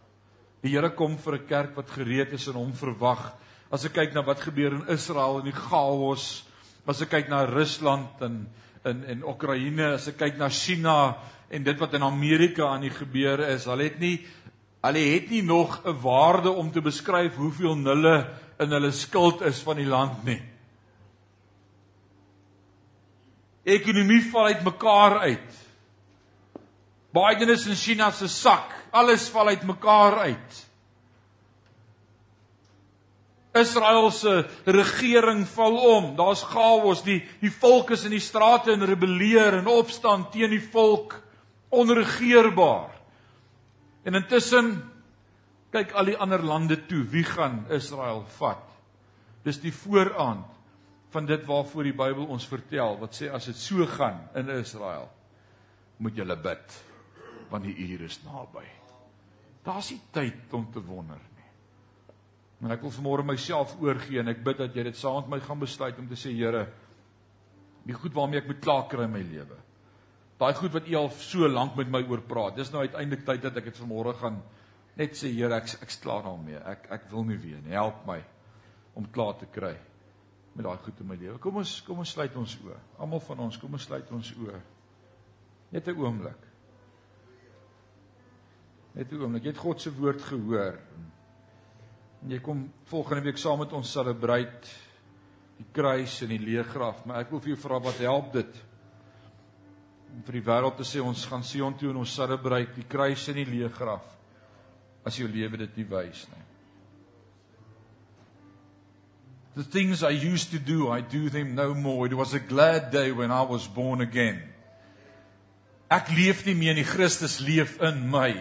Die 0.64 0.72
Here 0.74 0.90
kom 0.90 1.20
vir 1.22 1.38
'n 1.38 1.46
kerk 1.46 1.76
wat 1.78 1.92
gereed 1.94 2.34
is 2.34 2.48
en 2.48 2.58
hom 2.58 2.74
verwag. 2.74 3.36
As 3.72 3.86
ek 3.86 3.94
kyk 3.94 4.14
na 4.14 4.24
wat 4.26 4.42
gebeur 4.42 4.74
in 4.74 4.90
Israel 4.90 5.40
en 5.40 5.46
die 5.46 5.54
chaos, 5.54 6.46
as 6.88 7.02
ek 7.02 7.10
kyk 7.10 7.30
na 7.30 7.46
Rusland 7.46 8.22
en 8.22 8.50
in 8.86 9.04
en 9.04 9.24
Oekraïne, 9.24 9.94
as 9.94 10.08
ek 10.08 10.18
kyk 10.18 10.38
na 10.38 10.50
China 10.50 11.18
en 11.52 11.64
dit 11.64 11.80
wat 11.80 11.94
in 11.94 12.04
Amerika 12.04 12.74
aan 12.74 12.82
die 12.82 12.90
gebeur 12.90 13.40
is, 13.54 13.66
hulle 13.66 13.84
het 13.84 14.00
nie 14.00 14.26
hulle 14.82 15.14
het 15.14 15.30
nie 15.30 15.44
nog 15.44 15.86
'n 15.86 16.02
waarde 16.02 16.50
om 16.50 16.72
te 16.72 16.82
beskryf 16.82 17.36
hoeveel 17.36 17.76
nulle 17.76 18.34
in 18.60 18.72
hulle 18.72 18.92
skuld 18.92 19.42
is 19.42 19.60
van 19.62 19.76
die 19.76 19.86
land 19.86 20.24
nie. 20.24 20.49
Ekonomie 23.64 24.24
val 24.32 24.46
uit 24.46 24.64
mekaar 24.64 25.20
uit. 25.20 25.58
Biden 27.12 27.50
is 27.50 27.68
in 27.68 27.76
China 27.76 28.12
se 28.12 28.28
sak. 28.28 28.74
Alles 28.92 29.30
val 29.30 29.48
uit 29.48 29.64
mekaar 29.64 30.20
uit. 30.20 30.66
Israel 33.54 34.12
se 34.12 34.46
regering 34.66 35.48
val 35.48 35.78
om. 35.78 36.16
Daar's 36.16 36.44
chaos. 36.44 37.04
Die 37.04 37.24
die 37.42 37.52
volk 37.52 37.92
is 37.92 38.06
in 38.06 38.14
die 38.14 38.24
strate 38.24 38.72
en 38.72 38.86
rebelleer 38.86 39.60
en 39.60 39.68
opstand 39.68 40.32
teen 40.32 40.54
die 40.54 40.64
volk 40.72 41.18
onregeerbaar. 41.70 42.94
En 44.06 44.16
intussen 44.16 44.78
kyk 45.74 45.92
al 45.98 46.14
die 46.14 46.18
ander 46.18 46.44
lande 46.46 46.78
toe. 46.90 47.04
Wie 47.10 47.26
gaan 47.26 47.66
Israel 47.74 48.24
vat? 48.38 48.64
Dis 49.44 49.60
die 49.62 49.74
vooraand 49.74 50.59
van 51.10 51.26
dit 51.26 51.46
waarvoor 51.46 51.88
die 51.90 51.96
Bybel 51.98 52.28
ons 52.30 52.46
vertel 52.50 53.00
wat 53.02 53.18
sê 53.18 53.30
as 53.34 53.50
dit 53.50 53.58
so 53.58 53.86
gaan 53.98 54.22
in 54.38 54.52
Israel 54.60 55.10
moet 55.98 56.20
julle 56.20 56.38
bid 56.38 56.76
want 57.50 57.66
die 57.66 57.74
uur 57.82 58.04
is 58.06 58.20
naby. 58.22 58.62
Daar's 59.66 59.90
nie 59.90 60.02
tyd 60.14 60.54
om 60.54 60.68
te 60.70 60.84
wonder 60.86 61.18
nie. 61.18 61.48
Maar 62.62 62.76
ek 62.76 62.84
wil 62.86 62.94
vanmôre 62.94 63.26
myself 63.26 63.74
oorgee 63.82 64.22
en 64.22 64.30
ek 64.30 64.44
bid 64.46 64.62
dat 64.62 64.78
jy 64.78 64.86
dit 64.86 65.00
saam 65.00 65.24
met 65.24 65.34
my 65.34 65.40
gaan 65.48 65.64
besluit 65.64 65.98
om 65.98 66.06
te 66.12 66.20
sê 66.20 66.36
Here, 66.36 66.68
die 67.90 67.98
goed 67.98 68.14
waarmee 68.14 68.44
ek 68.44 68.52
moet 68.52 68.62
klaar 68.62 68.86
kry 68.92 69.08
in 69.10 69.16
my 69.16 69.24
lewe. 69.26 69.58
Daai 70.38 70.54
goed 70.62 70.78
wat 70.78 70.88
U 70.88 70.96
al 71.02 71.10
so 71.18 71.50
lank 71.50 71.74
met 71.80 71.90
my 71.90 72.04
oor 72.06 72.22
praat. 72.22 72.60
Dis 72.60 72.70
nou 72.70 72.86
uiteindelik 72.86 73.26
tyd 73.26 73.42
dat 73.50 73.58
ek 73.58 73.72
dit 73.72 73.82
vanmôre 73.82 74.14
gaan 74.22 74.44
net 75.00 75.18
sê 75.18 75.34
Here, 75.34 75.58
ek 75.58 75.74
ek's 75.82 75.98
klaar 76.06 76.22
daarmee. 76.30 76.62
Ek 76.70 76.86
ek 77.00 77.10
wil 77.10 77.26
nie 77.26 77.42
weer 77.42 77.66
nie. 77.66 77.74
Help 77.74 78.06
my 78.06 78.22
om 78.94 79.10
klaar 79.10 79.40
te 79.42 79.50
kry 79.50 79.74
met 80.54 80.66
daai 80.66 80.78
goed 80.84 81.00
in 81.00 81.08
my 81.08 81.16
lewe. 81.16 81.38
Kom 81.40 81.60
ons 81.62 81.80
kom 81.86 82.02
ons 82.04 82.12
sluit 82.12 82.36
ons 82.36 82.58
oë. 82.66 82.78
Almal 83.00 83.22
van 83.28 83.46
ons, 83.46 83.58
kom 83.58 83.74
ons 83.78 83.88
sluit 83.88 84.12
ons 84.12 84.32
oë. 84.44 84.60
Net 85.72 85.88
'n 85.88 85.98
oomblik. 85.98 86.48
Net 88.96 89.12
'n 89.12 89.22
oomblik. 89.22 89.44
Jy 89.44 89.50
het 89.50 89.58
God 89.58 89.82
se 89.82 89.92
woord 89.92 90.22
gehoor. 90.22 90.80
En 92.24 92.32
jy 92.32 92.40
kom 92.40 92.72
volgende 92.84 93.24
week 93.24 93.38
saam 93.38 93.60
met 93.60 93.74
ons 93.74 93.92
celebrate 93.92 94.68
die 95.60 95.68
kruis 95.72 96.22
en 96.22 96.30
die 96.30 96.40
leegraf, 96.40 97.06
maar 97.06 97.20
ek 97.24 97.32
wil 97.32 97.42
vir 97.44 97.54
jou 97.54 97.60
vra 97.60 97.80
wat 97.80 98.00
help 98.04 98.34
dit? 98.34 98.60
Om 100.16 100.22
vir 100.28 100.40
die 100.40 100.46
wêreld 100.48 100.78
te 100.80 100.88
sê 100.88 101.04
ons 101.04 101.26
gaan 101.26 101.44
Sion 101.44 101.76
toe 101.78 101.92
en 101.92 102.02
ons 102.04 102.16
celebrate 102.16 102.76
die 102.76 102.88
kruis 102.88 103.28
en 103.28 103.36
die 103.42 103.50
leegraf 103.50 104.16
as 105.06 105.20
jou 105.20 105.28
lewe 105.28 105.58
dit 105.58 105.78
nie 105.78 105.88
wys 105.90 106.26
nie. 106.32 106.49
The 109.60 109.66
things 109.66 110.04
I 110.04 110.12
used 110.12 110.52
to 110.52 110.58
do, 110.58 110.88
I 110.88 111.02
do 111.02 111.30
them 111.30 111.54
no 111.54 111.74
more. 111.74 112.06
It 112.08 112.14
was 112.14 112.34
a 112.34 112.40
glad 112.40 112.92
day 112.92 113.12
when 113.12 113.30
I 113.30 113.42
was 113.42 113.68
born 113.68 114.00
again. 114.00 114.40
Ek 115.92 116.08
leef 116.16 116.46
nie 116.48 116.56
meer 116.56 116.78
nie, 116.78 116.86
Christus 116.88 117.42
leef 117.44 117.74
in 117.84 118.06
my. 118.08 118.32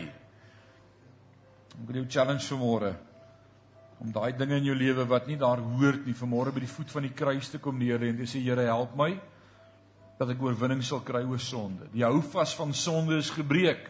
Ek 1.75 1.83
wil 1.89 1.99
jou 1.99 2.07
challenge 2.07 2.47
vanmôre 2.47 2.95
om 3.99 4.15
daai 4.15 4.31
dinge 4.39 4.61
in 4.63 4.71
jou 4.71 4.79
lewe 4.79 5.09
wat 5.11 5.27
nie 5.27 5.41
daar 5.43 5.59
hoort 5.59 6.07
nie, 6.07 6.15
vanmôre 6.15 6.55
by 6.55 6.63
die 6.63 6.71
voet 6.71 6.95
van 6.95 7.09
die 7.09 7.15
kruis 7.19 7.51
te 7.51 7.59
kom 7.59 7.83
neer 7.83 8.05
en 8.07 8.23
te 8.23 8.31
sê 8.31 8.39
Here, 8.39 8.71
help 8.71 8.95
my 8.95 9.17
dat 10.23 10.31
ek 10.31 10.47
oorwinning 10.47 10.87
sal 10.87 11.03
kry 11.03 11.27
oor 11.27 11.43
sonde. 11.43 11.91
Die 11.91 12.07
houvas 12.07 12.55
van 12.55 12.71
sonde 12.71 13.19
is 13.19 13.35
gebreek. 13.35 13.89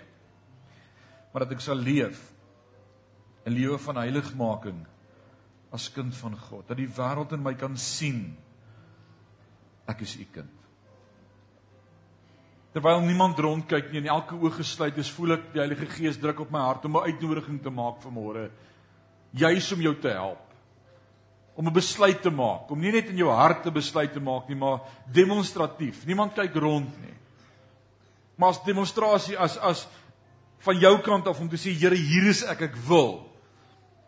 Maar 1.29 1.45
dat 1.45 1.59
ek 1.59 1.61
sal 1.61 1.77
leef 1.77 2.31
'n 3.45 3.53
lewe 3.53 3.77
van 3.77 4.01
heiligmaking 4.01 4.87
as 5.73 5.89
kind 5.93 6.15
van 6.17 6.37
God, 6.39 6.67
dat 6.69 6.77
die 6.77 6.89
wêreld 6.89 7.33
in 7.33 7.43
my 7.43 7.55
kan 7.55 7.77
sien 7.77 8.37
ek 9.89 10.01
is 10.05 10.17
u 10.17 10.25
kind. 10.33 10.55
Terwyl 12.73 13.01
niemand 13.01 13.39
rondkyk 13.41 13.91
nie 13.91 14.03
en 14.03 14.11
elke 14.13 14.37
oog 14.37 14.59
gesluit 14.61 14.99
is, 15.01 15.11
voel 15.11 15.39
ek 15.39 15.49
die 15.55 15.63
Heilige 15.63 15.89
Gees 15.89 16.21
druk 16.21 16.41
op 16.45 16.51
my 16.53 16.61
hart 16.61 16.85
om 16.85 16.97
'n 16.97 17.09
uitnodiging 17.09 17.63
te 17.63 17.71
maak 17.71 18.03
vir 18.03 18.13
môre, 18.13 18.51
juis 19.33 19.73
om 19.73 19.81
jou 19.81 19.95
te 19.95 20.09
help 20.09 20.49
om 21.59 21.67
'n 21.67 21.73
besluit 21.73 22.23
te 22.23 22.31
maak, 22.31 22.71
om 22.71 22.79
nie 22.79 22.93
net 22.93 23.09
in 23.09 23.17
jou 23.17 23.31
hart 23.31 23.67
'n 23.67 23.73
besluit 23.73 24.13
te 24.13 24.21
maak 24.21 24.49
nie, 24.49 24.57
maar 24.57 24.81
demonstratief. 25.13 26.07
Niemand 26.07 26.35
kyk 26.35 26.55
rond 26.55 27.01
nie. 27.01 27.15
Maar 28.37 28.49
as 28.49 28.63
demonstrasie 28.63 29.39
as 29.39 29.59
as 29.59 29.89
van 30.59 30.79
jou 30.79 30.99
kant 31.03 31.27
af 31.27 31.41
om 31.41 31.49
te 31.49 31.57
sê 31.57 31.73
Here, 31.73 31.97
hier 31.97 32.29
is 32.29 32.45
ek, 32.45 32.61
ek 32.61 32.77
wil. 32.77 33.27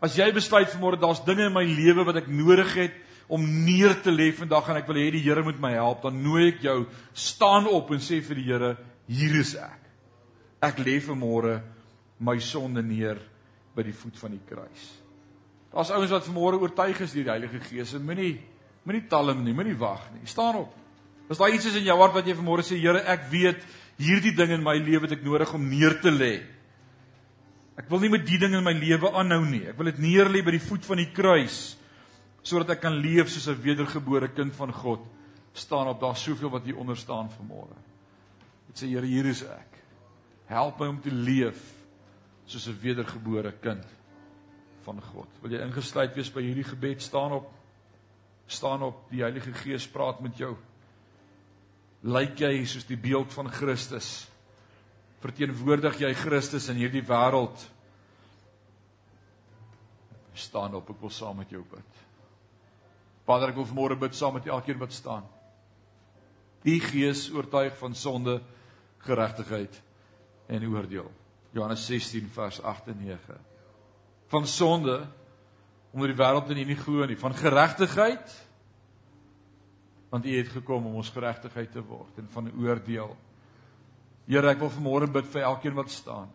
As 0.01 0.17
jy 0.17 0.31
besluit 0.33 0.69
vanmôre 0.73 0.97
daar's 0.97 1.21
dinge 1.25 1.45
in 1.45 1.53
my 1.53 1.63
lewe 1.67 2.07
wat 2.07 2.23
ek 2.23 2.29
nodig 2.31 2.73
het 2.79 2.95
om 3.31 3.43
neer 3.65 3.93
te 4.03 4.11
lê 4.11 4.31
vandag 4.35 4.71
en 4.71 4.79
ek 4.81 4.87
wil 4.89 4.97
hê 4.99 5.11
die 5.13 5.23
Here 5.23 5.43
moet 5.45 5.59
my 5.61 5.75
help, 5.77 6.01
dan 6.03 6.17
nooi 6.23 6.49
ek 6.49 6.63
jou 6.65 6.79
staan 7.13 7.69
op 7.69 7.93
en 7.93 8.01
sê 8.03 8.19
vir 8.25 8.41
die 8.41 8.47
Here, 8.49 8.71
hier 9.07 9.37
is 9.39 9.53
ek. 9.61 9.77
Ek 10.67 10.81
lê 10.83 10.97
vanmôre 11.05 11.59
my 12.21 12.35
sonde 12.43 12.83
neer 12.85 13.21
by 13.77 13.85
die 13.87 13.95
voet 13.95 14.17
van 14.19 14.33
die 14.35 14.43
kruis. 14.49 14.87
Daar's 15.71 15.93
ouens 15.95 16.11
wat 16.11 16.27
vanmôre 16.27 16.59
oortuig 16.59 16.99
is 17.05 17.13
deur 17.15 17.29
die 17.29 17.31
Heilige 17.31 17.61
Gees. 17.69 17.93
Moenie 18.01 18.33
moenie 18.83 19.05
talm 19.07 19.45
nie, 19.45 19.53
moenie 19.55 19.77
wag 19.79 20.09
nie. 20.15 20.25
Staan 20.27 20.57
op. 20.65 20.73
As 21.31 21.39
daar 21.39 21.53
iets 21.53 21.69
is 21.69 21.77
in 21.79 21.85
jou 21.87 21.95
hart 22.01 22.17
wat 22.17 22.27
jy 22.27 22.35
vanmôre 22.35 22.65
sê, 22.67 22.75
Here, 22.81 23.05
ek 23.07 23.29
weet 23.31 23.61
hierdie 24.01 24.33
ding 24.35 24.51
in 24.57 24.65
my 24.65 24.75
lewe 24.81 25.05
het 25.05 25.15
ek 25.19 25.23
nodig 25.23 25.53
om 25.55 25.69
neer 25.69 25.95
te 26.01 26.11
lê. 26.11 26.33
Ek 27.79 27.87
wil 27.89 27.99
nie 28.03 28.09
met 28.09 28.25
die 28.27 28.37
ding 28.37 28.53
in 28.57 28.63
my 28.63 28.73
lewe 28.75 29.11
aanhou 29.15 29.45
nie. 29.45 29.63
Ek 29.71 29.77
wil 29.77 29.91
dit 29.91 30.01
neer 30.03 30.29
lê 30.29 30.41
by 30.43 30.51
die 30.51 30.63
voet 30.63 30.85
van 30.85 30.97
die 30.97 31.11
kruis 31.13 31.77
sodat 32.41 32.71
ek 32.73 32.81
kan 32.81 32.95
leef 32.97 33.29
soos 33.29 33.47
'n 33.47 33.61
wedergebore 33.61 34.27
kind 34.33 34.53
van 34.55 34.73
God. 34.73 35.01
Staan 35.53 35.87
op, 35.87 35.99
daar's 35.99 36.23
soveel 36.23 36.49
wat 36.49 36.63
hier 36.65 36.77
onder 36.77 36.97
staan 36.97 37.29
vanmôre. 37.29 37.77
Dit 38.67 38.81
sê 38.81 38.87
Here, 38.87 39.05
hier 39.05 39.25
is 39.25 39.43
ek. 39.43 39.77
Help 40.47 40.79
my 40.79 40.87
om 40.87 41.01
te 41.01 41.11
leef 41.11 41.59
soos 42.45 42.67
'n 42.67 42.79
wedergebore 42.81 43.51
kind 43.61 43.85
van 44.83 45.01
God. 45.01 45.27
Wil 45.41 45.51
jy 45.51 45.61
ingesluit 45.61 46.15
wees 46.15 46.31
by 46.31 46.41
hierdie 46.41 46.63
gebed? 46.63 47.01
Staan 47.01 47.31
op. 47.31 47.51
Staan 48.47 48.81
op. 48.83 49.09
Die 49.11 49.21
Heilige 49.21 49.53
Gees 49.53 49.87
praat 49.87 50.21
met 50.21 50.37
jou. 50.37 50.55
Lyk 52.01 52.39
jy 52.39 52.65
soos 52.65 52.85
die 52.85 52.97
beeld 52.97 53.33
van 53.33 53.49
Christus? 53.49 54.27
Verteenwoordig 55.21 55.99
jy 56.01 56.11
Christus 56.17 56.69
in 56.73 56.79
hierdie 56.81 57.03
wêreld? 57.05 57.61
Staan 60.33 60.75
op. 60.77 60.89
Ek 60.89 61.01
wil 61.03 61.13
saam 61.13 61.37
met 61.41 61.51
jou 61.53 61.61
bid. 61.69 62.01
Vader, 63.27 63.51
ek 63.51 63.59
wil 63.59 63.69
vanmôre 63.69 63.99
bid 64.01 64.17
saam 64.17 64.39
met 64.39 64.49
elkeen 64.49 64.79
wat 64.81 64.95
staan. 64.95 65.27
Die 66.65 66.79
Gees 66.81 67.27
oortuig 67.33 67.77
van 67.79 67.95
sonde, 67.97 68.39
geregtigheid 69.05 69.81
en 70.51 70.67
oordeel. 70.69 71.09
Johannes 71.51 71.85
16 71.85 72.29
vers 72.33 72.61
8 72.61 72.91
en 72.93 73.01
9. 73.05 73.37
Van 74.31 74.47
sonde 74.47 75.01
omdat 75.91 76.13
die 76.13 76.21
wêreld 76.21 76.51
in 76.53 76.61
U 76.61 76.65
nie 76.69 76.79
glo 76.79 77.05
nie, 77.05 77.17
van 77.19 77.33
geregtigheid 77.35 78.37
want 80.11 80.25
U 80.27 80.31
het 80.35 80.49
gekom 80.51 80.85
om 80.87 80.95
ons 80.99 81.09
geregtigheid 81.11 81.71
te 81.71 81.83
word 81.83 82.17
en 82.19 82.27
van 82.33 82.49
oordeel. 82.59 83.13
Here, 84.29 84.51
ek 84.51 84.61
wil 84.61 84.71
vanmôre 84.73 85.09
bid 85.11 85.27
vir 85.33 85.47
elkeen 85.47 85.75
wat 85.77 85.91
staan. 85.93 86.29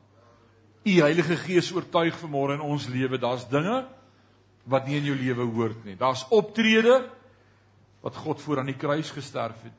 U 0.86 0.94
Heilige 1.02 1.36
Gees 1.40 1.72
oortuig 1.74 2.16
vanmôre 2.20 2.56
in 2.56 2.64
ons 2.64 2.88
lewe, 2.90 3.18
daar's 3.18 3.46
dinge 3.50 3.84
wat 4.66 4.86
nie 4.86 4.98
in 4.98 5.08
jou 5.10 5.16
lewe 5.18 5.46
hoort 5.54 5.84
nie. 5.86 5.94
Daar's 5.98 6.24
optrede 6.34 7.04
wat 8.02 8.18
God 8.22 8.42
voor 8.42 8.62
aan 8.62 8.70
die 8.70 8.78
kruis 8.78 9.10
gesterf 9.14 9.58
het. 9.66 9.74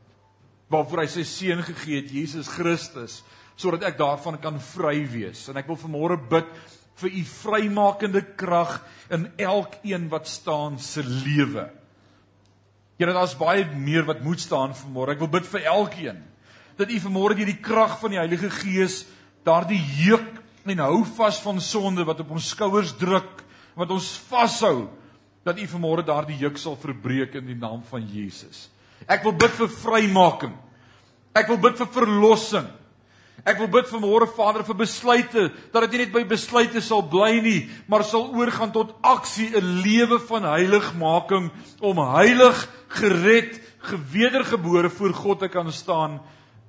Waarvoor 0.72 1.04
hy 1.04 1.10
sy 1.12 1.24
seun 1.28 1.64
gegee 1.64 2.02
het, 2.02 2.12
Jesus 2.12 2.50
Christus, 2.52 3.22
sodat 3.60 3.86
ek 3.88 4.00
daarvan 4.00 4.40
kan 4.44 4.60
vry 4.74 5.00
wees. 5.08 5.46
En 5.48 5.60
ek 5.60 5.68
wil 5.70 5.80
vanmôre 5.80 6.20
bid 6.32 6.50
vir 6.98 7.14
u 7.14 7.24
vrymakende 7.30 8.24
krag 8.40 8.80
in 9.14 9.28
elkeen 9.40 10.08
wat 10.12 10.28
staan 10.28 10.80
se 10.82 11.04
lewe. 11.06 11.68
Here, 12.98 13.14
daar's 13.14 13.38
baie 13.38 13.68
meer 13.78 14.08
wat 14.08 14.24
moet 14.26 14.42
staan 14.42 14.74
vanmôre. 14.76 15.14
Ek 15.14 15.22
wil 15.22 15.32
bid 15.38 15.48
vir 15.48 15.70
elkeen 15.70 16.24
dat 16.78 16.92
u 16.92 17.00
vanmôre 17.00 17.36
deur 17.36 17.50
die 17.50 17.62
krag 17.62 18.00
van 18.00 18.14
die 18.14 18.22
Heilige 18.22 18.50
Gees 18.50 19.06
daardie 19.44 19.82
juk 20.04 20.38
en 20.68 20.84
hou 20.84 21.04
vas 21.18 21.40
van 21.42 21.62
sonde 21.64 22.04
wat 22.06 22.20
op 22.20 22.32
ons 22.36 22.50
skouers 22.52 22.94
druk 23.00 23.44
wat 23.78 23.92
ons 23.94 24.10
vashou 24.30 24.90
dat 25.48 25.60
U 25.62 25.68
vanmôre 25.72 26.04
daardie 26.04 26.40
juk 26.42 26.58
sal 26.60 26.76
verbreek 26.80 27.38
in 27.40 27.46
die 27.48 27.56
naam 27.56 27.80
van 27.88 28.04
Jesus. 28.04 28.68
Ek 29.08 29.24
wil 29.24 29.36
bid 29.38 29.54
vir 29.56 29.70
vrymaking. 29.72 30.56
Ek 31.38 31.48
wil 31.48 31.60
bid 31.62 31.78
vir 31.80 31.88
verlossing. 31.96 32.68
Ek 33.48 33.62
wil 33.62 33.70
bid 33.72 33.88
vanmôre 33.88 34.28
Vader 34.34 34.66
vir 34.68 34.80
besluite 34.82 35.46
dat 35.72 35.86
dit 35.86 35.94
nie 35.94 36.02
net 36.02 36.12
by 36.16 36.24
besluite 36.28 36.82
sal 36.84 37.06
bly 37.08 37.38
nie, 37.46 37.60
maar 37.88 38.04
sal 38.04 38.26
oorgaan 38.36 38.74
tot 38.76 38.98
aksie, 39.06 39.54
'n 39.56 39.84
lewe 39.86 40.20
van 40.20 40.44
heiligmaking 40.44 41.52
om 41.80 41.98
heilig, 42.18 42.68
gered, 42.90 43.62
gewedergebore 43.88 44.90
voor 44.90 45.14
God 45.14 45.40
te 45.40 45.48
kan 45.48 45.72
staan 45.72 46.20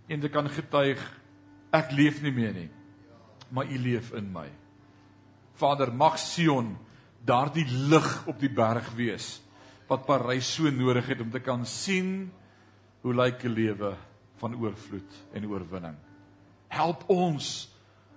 en 0.09 0.21
te 0.21 0.31
kan 0.33 0.49
getuig 0.49 1.01
ek 1.75 1.93
leef 1.93 2.23
nie 2.25 2.33
meer 2.33 2.55
nie, 2.57 2.71
maar 3.53 3.69
U 3.69 3.79
leef 3.79 4.13
in 4.17 4.33
my. 4.33 4.49
Vader, 5.59 5.93
mag 5.93 6.17
Sion 6.19 6.77
daardie 7.25 7.67
lig 7.91 8.09
op 8.31 8.39
die 8.41 8.53
berg 8.53 8.89
wees 8.97 9.39
wat 9.89 10.05
Parys 10.07 10.49
so 10.53 10.71
nodig 10.71 11.07
het 11.09 11.23
om 11.25 11.31
te 11.33 11.41
kan 11.41 11.65
sien 11.67 12.31
hoe 13.03 13.15
lyk 13.15 13.45
'n 13.45 13.55
lewe 13.55 13.97
van 14.37 14.55
oorvloed 14.55 15.13
en 15.33 15.47
oorwinning. 15.47 15.97
Help 16.69 17.09
ons 17.09 17.69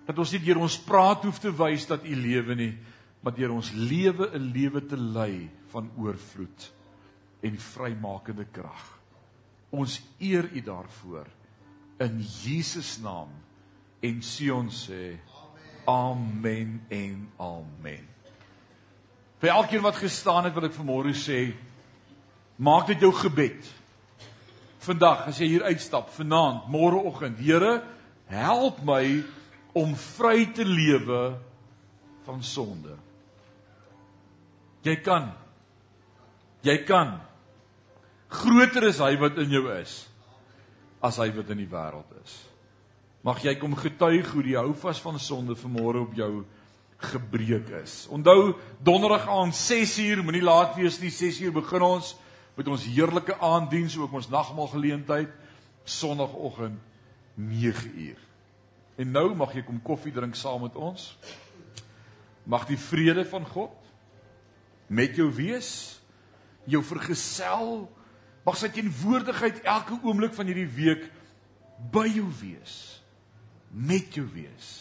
dat 0.05 0.17
ons 0.17 0.31
nie 0.31 0.43
deur 0.43 0.57
ons 0.57 0.77
praat 0.77 1.23
hoef 1.23 1.39
te 1.39 1.51
wys 1.51 1.87
dat 1.87 2.03
u 2.03 2.15
lewe 2.15 2.55
nie, 2.55 2.77
maar 3.21 3.33
deur 3.33 3.51
ons 3.51 3.71
lewe 3.71 4.29
'n 4.33 4.51
lewe 4.51 4.85
te 4.85 4.97
lei 4.97 5.49
van 5.71 5.89
oorvloed 5.97 6.73
en 7.41 7.57
vrymakende 7.57 8.45
krag. 8.51 8.99
Ons 9.71 10.01
eer 10.19 10.49
u 10.51 10.61
daarvoor 10.61 11.27
in 12.01 12.21
Jesus 12.43 12.97
naam 13.01 13.29
en 14.01 14.21
Sion 14.25 14.71
sê 14.73 15.19
amen 15.89 16.79
en 16.89 17.27
amen. 17.37 18.07
Vir 19.41 19.53
elkeen 19.53 19.83
wat 19.85 19.97
gestaan 19.97 20.45
het, 20.45 20.53
wil 20.53 20.69
ek 20.69 20.77
vanmôre 20.77 21.13
sê, 21.17 21.51
maak 22.61 22.89
dit 22.91 23.01
jou 23.01 23.11
gebed. 23.17 23.69
Vandag 24.81 25.27
as 25.29 25.39
jy 25.41 25.49
hier 25.55 25.65
uitstap, 25.69 26.09
vanaand, 26.13 26.67
môreoggend, 26.73 27.41
Here, 27.41 27.79
help 28.29 28.81
my 28.85 29.21
om 29.77 29.93
vry 29.97 30.45
te 30.53 30.65
lewe 30.65 31.35
van 32.25 32.41
sonde. 32.45 32.95
Jy 34.85 34.95
kan. 35.05 35.31
Jy 36.65 36.77
kan. 36.85 37.19
Groter 38.31 38.87
is 38.89 39.01
hy 39.01 39.15
wat 39.21 39.37
in 39.41 39.53
jou 39.53 39.65
is 39.73 39.99
as 41.01 41.17
hy 41.17 41.31
wat 41.35 41.49
in 41.53 41.63
die 41.63 41.69
wêreld 41.69 42.09
is. 42.23 42.37
Mag 43.25 43.41
jy 43.45 43.55
kom 43.61 43.75
getuig 43.77 44.29
hoe 44.33 44.43
die 44.45 44.57
houvas 44.57 45.01
van 45.01 45.19
sonde 45.21 45.57
vanmôre 45.57 46.01
op 46.05 46.15
jou 46.17 46.31
gebreek 47.01 47.69
is. 47.81 48.05
Onthou 48.13 48.55
donderdag 48.85 49.27
aand 49.29 49.57
6uur, 49.57 50.21
moenie 50.25 50.45
laat 50.45 50.75
wees 50.77 50.99
nie, 51.01 51.11
6uur 51.13 51.53
begin 51.61 51.85
ons 51.85 52.15
met 52.57 52.67
ons 52.67 52.85
heerlike 52.85 53.37
aanddiens 53.41 53.97
ook 53.97 54.13
ons 54.13 54.29
nagmaal 54.29 54.69
geleentheid 54.73 55.31
sonoggend 55.83 56.77
9uur. 57.37 58.19
En 59.01 59.11
nou 59.11 59.31
mag 59.35 59.55
jy 59.55 59.63
kom 59.65 59.79
koffie 59.81 60.13
drink 60.13 60.35
saam 60.37 60.65
met 60.65 60.75
ons. 60.77 61.15
Mag 62.45 62.67
die 62.69 62.77
vrede 62.77 63.25
van 63.25 63.45
God 63.49 63.77
met 64.91 65.15
jou 65.15 65.29
wees, 65.33 66.01
jou 66.69 66.81
vergesel, 66.83 67.87
mag 68.45 68.57
sy 68.57 68.71
teenwoordigheid 68.73 69.61
elke 69.69 69.97
oomblik 70.01 70.33
van 70.37 70.49
hierdie 70.49 70.69
week 70.75 71.07
by 71.93 72.07
jou 72.09 72.27
wees, 72.41 72.75
met 73.69 74.13
jou 74.17 74.25
wees. 74.33 74.71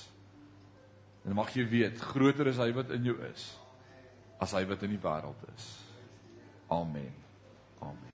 En 1.24 1.36
mag 1.36 1.52
jy 1.54 1.66
weet, 1.68 2.00
groter 2.12 2.48
is 2.48 2.60
hy 2.60 2.70
wat 2.76 2.92
in 2.96 3.10
jou 3.10 3.18
is 3.28 3.50
as 4.40 4.54
hy 4.56 4.62
wat 4.64 4.80
in 4.86 4.94
die 4.94 5.02
wêreld 5.02 5.42
is. 5.52 5.66
Amen. 6.72 7.12
Amen. 7.84 8.06